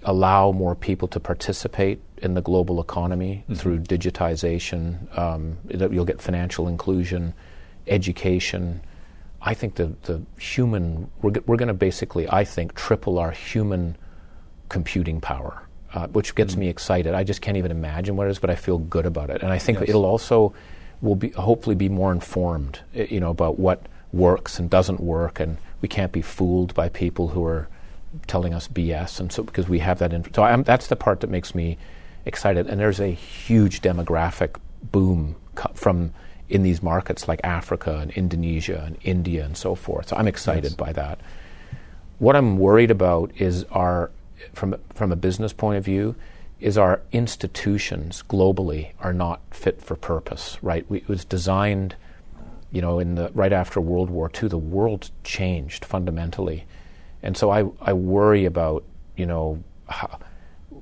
allow 0.04 0.52
more 0.52 0.76
people 0.76 1.08
to 1.10 1.20
participate 1.20 2.02
in 2.18 2.34
the 2.34 2.42
global 2.42 2.82
economy 2.82 3.44
through 3.54 3.80
digitization, 3.80 5.18
um, 5.18 5.58
that 5.66 5.92
you'll 5.92 6.06
get 6.06 6.22
financial 6.22 6.68
inclusion, 6.68 7.34
education. 7.88 8.82
I 9.42 9.54
think 9.54 9.76
the 9.76 9.96
the 10.04 10.22
human 10.40 11.10
we're, 11.22 11.34
we're 11.46 11.58
going 11.58 11.68
to 11.68 11.74
basically 11.74 12.30
I 12.30 12.44
think 12.44 12.76
triple 12.76 13.20
our 13.20 13.32
human 13.32 13.98
computing 14.70 15.20
power, 15.22 15.62
uh, 15.94 16.08
which 16.08 16.36
gets 16.36 16.56
me 16.56 16.68
excited. 16.70 17.14
I 17.14 17.24
just 17.24 17.42
can't 17.42 17.58
even 17.58 17.72
imagine 17.72 18.16
what 18.16 18.28
it 18.28 18.32
is, 18.32 18.40
but 18.40 18.50
I 18.50 18.56
feel 18.56 18.78
good 18.78 19.06
about 19.06 19.30
it, 19.30 19.42
and 19.44 19.52
I 19.52 19.58
think 19.58 19.80
Yes. 19.80 19.90
it'll 19.90 20.06
also 20.06 20.54
will 21.02 21.16
be 21.16 21.30
hopefully 21.30 21.76
be 21.76 21.90
more 21.90 22.12
informed, 22.12 22.80
you 22.94 23.20
know, 23.20 23.30
about 23.32 23.58
what 23.60 23.84
works 24.12 24.60
and 24.60 24.70
doesn't 24.70 25.00
work, 25.00 25.40
and 25.40 25.58
we 25.82 25.88
can't 25.88 26.12
be 26.12 26.22
fooled 26.22 26.74
by 26.74 26.90
people 26.90 27.30
who 27.30 27.44
are 27.46 27.68
telling 28.28 28.54
us 28.54 28.68
BS, 28.68 29.20
and 29.20 29.32
so 29.32 29.44
because 29.44 29.70
we 29.70 29.80
have 29.80 30.00
that. 30.00 30.14
Inf- 30.14 30.34
so 30.36 30.44
I'm, 30.44 30.64
that's 30.64 30.88
the 30.88 30.96
part 30.96 31.22
that 31.22 31.30
makes 31.30 31.54
me 31.56 31.78
excited, 32.26 32.68
and 32.68 32.80
there's 32.80 33.00
a 33.00 33.08
huge 33.08 33.82
demographic 33.82 34.56
boom 34.92 35.36
co- 35.56 35.72
from 35.74 36.12
in 36.50 36.64
these 36.64 36.82
markets 36.82 37.28
like 37.28 37.40
Africa 37.44 37.98
and 38.00 38.10
Indonesia 38.12 38.84
and 38.86 38.98
India 39.04 39.46
and 39.46 39.56
so 39.56 39.76
forth. 39.76 40.10
So 40.10 40.16
I'm 40.18 40.28
excited 40.28 40.64
Yes. 40.72 40.74
by 40.74 40.92
that. 40.94 41.20
What 42.18 42.36
I'm 42.36 42.58
worried 42.58 42.90
about 42.92 43.32
is 43.38 43.64
our, 43.72 44.10
from 44.54 44.76
from 44.94 45.12
a 45.12 45.16
business 45.16 45.54
point 45.54 45.78
of 45.78 45.86
view, 45.86 46.16
is 46.60 46.78
our 46.78 47.02
institutions 47.12 48.24
globally 48.28 48.92
are 49.00 49.14
not 49.14 49.42
fit 49.52 49.82
for 49.82 49.96
purpose. 49.96 50.58
Right? 50.62 50.86
We, 50.90 51.00
it 51.00 51.08
was 51.08 51.26
designed, 51.26 51.96
you 52.72 52.82
know, 52.82 53.00
in 53.00 53.16
the 53.16 53.32
right 53.34 53.54
after 53.54 53.80
World 53.80 54.10
War 54.10 54.32
II. 54.42 54.50
The 54.50 54.58
world 54.58 55.12
changed 55.24 55.86
fundamentally, 55.86 56.66
and 57.24 57.38
so 57.38 57.50
I 57.50 57.66
I 57.82 57.94
worry 57.94 58.46
about 58.46 58.84
you 59.16 59.26
know 59.26 59.64
how, 59.88 60.20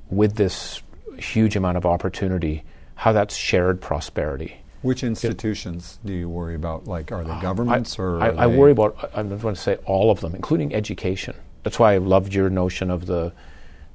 with 0.10 0.36
this 0.36 0.82
huge 1.18 1.56
amount 1.56 1.78
of 1.78 1.86
opportunity, 1.86 2.64
how 2.96 3.12
that's 3.12 3.36
shared 3.36 3.82
prosperity. 3.82 4.58
Which 4.84 5.04
institutions 5.04 6.00
do 6.06 6.14
you 6.14 6.30
worry 6.30 6.56
about? 6.56 6.88
Like, 6.88 7.12
are 7.12 7.24
they 7.24 7.32
ah, 7.32 7.42
governments 7.42 7.98
or? 7.98 8.22
I, 8.22 8.30
I 8.30 8.48
worry 8.48 8.72
about. 8.72 8.96
I- 9.04 9.20
I'm 9.20 9.38
going 9.38 9.56
to 9.56 9.62
say 9.62 9.76
all 9.86 10.12
of 10.12 10.22
them, 10.22 10.36
including 10.36 10.74
education. 10.74 11.36
That's 11.64 11.80
why 11.80 11.96
I 11.96 11.98
loved 11.98 12.34
your 12.34 12.50
notion 12.50 12.92
of 12.92 13.08
the 13.08 13.34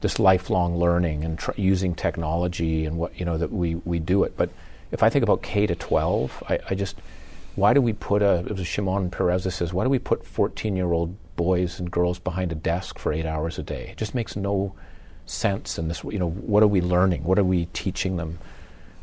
this 0.02 0.18
lifelong 0.18 0.76
learning 0.76 1.24
and 1.24 1.38
tr- 1.38 1.52
using 1.56 1.94
technology 1.94 2.84
and 2.84 2.98
what 2.98 3.18
you 3.18 3.24
know 3.24 3.38
that 3.38 3.50
we 3.50 3.76
we 3.76 3.98
do 3.98 4.24
it. 4.24 4.36
But 4.36 4.50
if 4.90 5.02
I 5.02 5.08
think 5.08 5.22
about 5.22 5.42
K 5.42 5.66
to 5.66 5.74
12, 5.74 6.42
I, 6.48 6.58
I 6.70 6.74
just 6.74 7.00
why 7.54 7.72
do 7.72 7.80
we 7.80 7.92
put 7.92 8.22
a? 8.22 8.44
It 8.46 8.56
was 8.56 8.66
Shimon 8.66 9.10
Peres 9.10 9.44
that 9.44 9.52
says, 9.52 9.72
why 9.72 9.84
do 9.84 9.90
we 9.90 9.98
put 9.98 10.24
14 10.24 10.76
year 10.76 10.92
old 10.92 11.16
boys 11.36 11.80
and 11.80 11.90
girls 11.90 12.18
behind 12.18 12.52
a 12.52 12.54
desk 12.54 12.98
for 12.98 13.12
eight 13.12 13.26
hours 13.26 13.58
a 13.58 13.62
day? 13.62 13.88
It 13.90 13.96
just 13.96 14.14
makes 14.14 14.36
no 14.36 14.74
sense 15.26 15.78
in 15.78 15.88
this. 15.88 16.02
You 16.04 16.18
know, 16.18 16.30
what 16.30 16.62
are 16.62 16.68
we 16.68 16.80
learning? 16.80 17.24
What 17.24 17.38
are 17.38 17.44
we 17.44 17.66
teaching 17.66 18.16
them? 18.16 18.38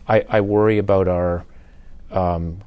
I, 0.08 0.26
I 0.30 0.42
worry 0.42 0.78
about 0.80 1.08
our 1.08 1.46
um, 2.12 2.62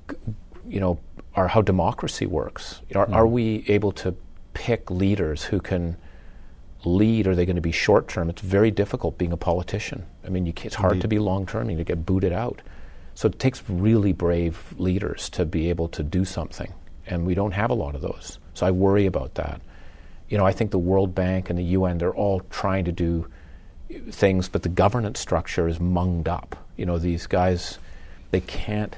you 0.69 0.81
know, 0.81 0.99
our 1.35 1.49
how 1.49 1.63
democracy 1.63 2.27
works. 2.27 2.81
Are, 2.95 3.11
are 3.13 3.27
we 3.27 3.65
able 3.69 3.93
to 3.93 4.15
pick 4.55 4.91
leaders 4.91 5.45
who 5.45 5.61
can 5.61 5.97
lead? 6.85 7.27
Are 7.27 7.35
they 7.35 7.47
going 7.47 7.57
to 7.57 7.63
be 7.63 7.73
short 7.73 8.09
term? 8.09 8.31
It's 8.31 8.43
very 8.43 8.71
difficult 8.71 9.19
being 9.19 9.33
a 9.33 9.37
politician. 9.37 10.05
I 10.25 10.29
mean, 10.29 10.47
it's 10.47 10.75
hard 10.75 11.01
to 11.01 11.09
be 11.09 11.19
long 11.19 11.47
term. 11.47 11.71
You 11.71 11.83
get 11.85 12.05
booted 12.07 12.33
out. 12.33 12.61
So 13.15 13.29
it 13.29 13.39
takes 13.39 13.63
really 13.69 14.13
brave 14.13 14.75
leaders 14.79 15.29
to 15.31 15.45
be 15.45 15.69
able 15.69 15.89
to 15.89 16.03
do 16.03 16.25
something, 16.25 16.73
and 17.07 17.27
we 17.27 17.35
don't 17.35 17.53
have 17.53 17.71
a 17.71 17.75
lot 17.75 17.95
of 17.95 18.01
those. 18.01 18.39
So 18.55 18.67
I 18.67 18.71
worry 18.71 19.07
about 19.07 19.35
that. 19.35 19.61
You 20.29 20.39
know, 20.39 20.47
I 20.47 20.53
think 20.53 20.71
the 20.71 20.79
World 20.79 21.15
Bank 21.15 21.51
and 21.51 21.59
the 21.59 21.65
UN 21.65 21.99
they're 21.99 22.15
all 22.15 22.41
trying 22.51 22.87
to 22.87 22.93
do 22.93 23.27
things, 24.11 24.49
but 24.49 24.63
the 24.63 24.71
governance 24.71 25.21
structure 25.21 25.69
is 25.69 25.79
munged 25.79 26.29
up. 26.29 26.57
You 26.77 26.87
know, 26.87 26.99
these 26.99 27.27
guys 27.27 27.79
they 28.31 28.41
can't 28.41 28.97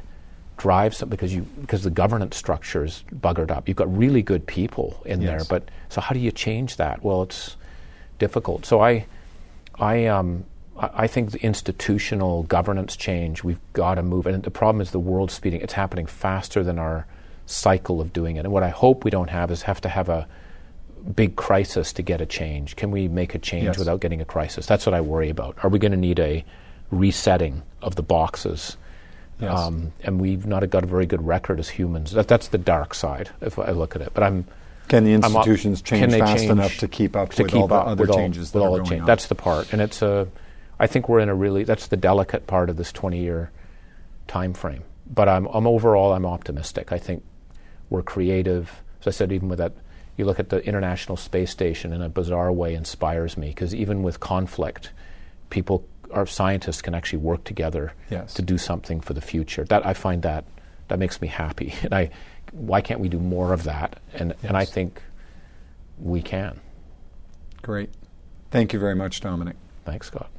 drive 0.56 0.94
something 0.94 1.10
because 1.10 1.34
you 1.34 1.42
because 1.60 1.82
the 1.82 1.90
governance 1.90 2.36
structure 2.36 2.84
is 2.84 3.04
buggered 3.12 3.50
up. 3.50 3.66
You've 3.68 3.76
got 3.76 3.94
really 3.94 4.22
good 4.22 4.46
people 4.46 5.02
in 5.04 5.24
there, 5.24 5.42
but 5.48 5.68
so 5.88 6.00
how 6.00 6.14
do 6.14 6.20
you 6.20 6.30
change 6.30 6.76
that? 6.76 7.02
Well, 7.02 7.24
it's 7.24 7.56
difficult. 8.18 8.66
So 8.66 8.80
I, 8.80 9.06
I, 9.78 10.06
um, 10.06 10.44
I 10.76 11.06
think 11.06 11.30
the 11.30 11.42
institutional 11.42 12.42
governance 12.44 12.96
change 12.96 13.44
we've 13.44 13.60
got 13.72 13.94
to 13.94 14.02
move. 14.02 14.26
And 14.26 14.42
the 14.42 14.50
problem 14.50 14.80
is 14.80 14.90
the 14.90 14.98
world's 14.98 15.34
speeding. 15.34 15.60
It's 15.60 15.72
happening 15.72 16.06
faster 16.06 16.64
than 16.64 16.78
our 16.78 17.06
cycle 17.46 18.00
of 18.00 18.12
doing 18.12 18.36
it. 18.36 18.40
And 18.40 18.52
what 18.52 18.62
I 18.62 18.70
hope 18.70 19.04
we 19.04 19.10
don't 19.10 19.30
have 19.30 19.50
is 19.50 19.62
have 19.62 19.80
to 19.82 19.88
have 19.88 20.08
a 20.08 20.26
big 21.14 21.36
crisis 21.36 21.92
to 21.92 22.02
get 22.02 22.20
a 22.20 22.26
change. 22.26 22.76
Can 22.76 22.90
we 22.90 23.08
make 23.08 23.34
a 23.34 23.38
change 23.38 23.64
Yes. 23.64 23.78
without 23.78 24.00
getting 24.00 24.20
a 24.20 24.24
crisis? 24.24 24.66
That's 24.66 24.86
what 24.86 24.94
I 24.94 25.00
worry 25.00 25.28
about. 25.30 25.56
Are 25.62 25.68
we 25.68 25.78
going 25.78 25.92
to 25.92 25.98
need 25.98 26.18
a 26.18 26.44
resetting 26.90 27.62
of 27.82 27.94
the 27.96 28.02
boxes? 28.02 28.76
Yes. 29.38 29.58
Um, 29.58 29.92
and 30.02 30.20
we've 30.20 30.46
not 30.46 30.68
got 30.70 30.84
a 30.84 30.86
very 30.86 31.06
good 31.06 31.24
record 31.26 31.58
as 31.58 31.68
humans. 31.68 32.12
That, 32.12 32.28
that's 32.28 32.48
the 32.48 32.58
dark 32.58 32.94
side 32.94 33.30
if 33.40 33.58
I 33.58 33.70
look 33.72 33.94
at 33.96 34.02
it. 34.02 34.12
But 34.14 34.22
I'm 34.22 34.46
Can 34.88 35.04
the 35.04 35.12
institutions 35.12 35.80
change 35.82 36.12
fast 36.14 36.38
change 36.40 36.50
enough 36.50 36.76
to 36.78 36.88
keep 36.88 37.16
up 37.16 37.30
to 37.30 37.42
with 37.42 37.52
keep 37.52 37.60
all 37.60 37.68
the 37.68 37.74
up 37.74 37.86
other 37.88 38.02
with 38.02 38.10
all- 38.10 38.16
changes 38.16 38.52
that 38.52 38.60
are 38.62 38.68
going 38.68 38.84
change. 38.84 39.00
on? 39.02 39.06
That's 39.06 39.26
the 39.26 39.34
part, 39.34 39.72
and 39.72 39.80
it's 39.82 40.02
a. 40.02 40.28
I 40.78 40.86
think 40.86 41.08
we're 41.08 41.20
in 41.20 41.28
a 41.28 41.34
really 41.34 41.64
that's 41.64 41.86
the 41.86 41.96
delicate 41.96 42.46
part 42.46 42.68
of 42.70 42.76
this 42.76 42.92
twenty-year 42.92 43.50
time 44.28 44.52
frame. 44.54 44.82
But 45.06 45.28
I'm, 45.28 45.46
I'm 45.46 45.66
overall 45.66 46.12
I'm 46.12 46.26
optimistic. 46.26 46.92
I 46.92 46.98
think 46.98 47.22
we're 47.90 48.02
creative. 48.02 48.82
As 49.00 49.08
I 49.08 49.10
said, 49.10 49.32
even 49.32 49.48
with 49.48 49.58
that, 49.58 49.72
you 50.16 50.24
look 50.24 50.40
at 50.40 50.48
the 50.48 50.64
International 50.66 51.16
Space 51.16 51.50
Station 51.50 51.92
in 51.92 52.00
a 52.02 52.08
bizarre 52.08 52.50
way 52.52 52.74
inspires 52.74 53.36
me 53.36 53.48
because 53.48 53.74
even 53.74 54.02
with 54.02 54.20
conflict, 54.20 54.90
people 55.50 55.86
our 56.12 56.26
scientists 56.26 56.80
can 56.82 56.94
actually 56.94 57.18
work 57.18 57.42
together 57.44 57.92
Yes. 58.10 58.34
to 58.34 58.42
do 58.42 58.56
something 58.56 59.00
for 59.00 59.14
the 59.14 59.20
future. 59.20 59.64
That 59.64 59.84
I 59.86 59.94
find 59.94 60.22
that 60.22 60.44
that 60.88 60.98
makes 60.98 61.20
me 61.20 61.28
happy, 61.28 61.74
and 61.82 61.94
I 61.94 62.10
why 62.54 62.80
can't 62.80 63.00
we 63.00 63.08
do 63.08 63.18
more 63.18 63.52
of 63.52 63.64
that? 63.64 64.00
And 64.14 64.34
and 64.42 64.56
I 64.56 64.64
think 64.64 65.02
we 65.98 66.22
can. 66.22 66.60
Great. 67.62 67.90
Thank 68.50 68.72
you 68.72 68.78
very 68.78 68.94
much, 68.94 69.20
Dominic. 69.20 69.56
Thanks, 69.84 70.06
Scott. 70.06 70.30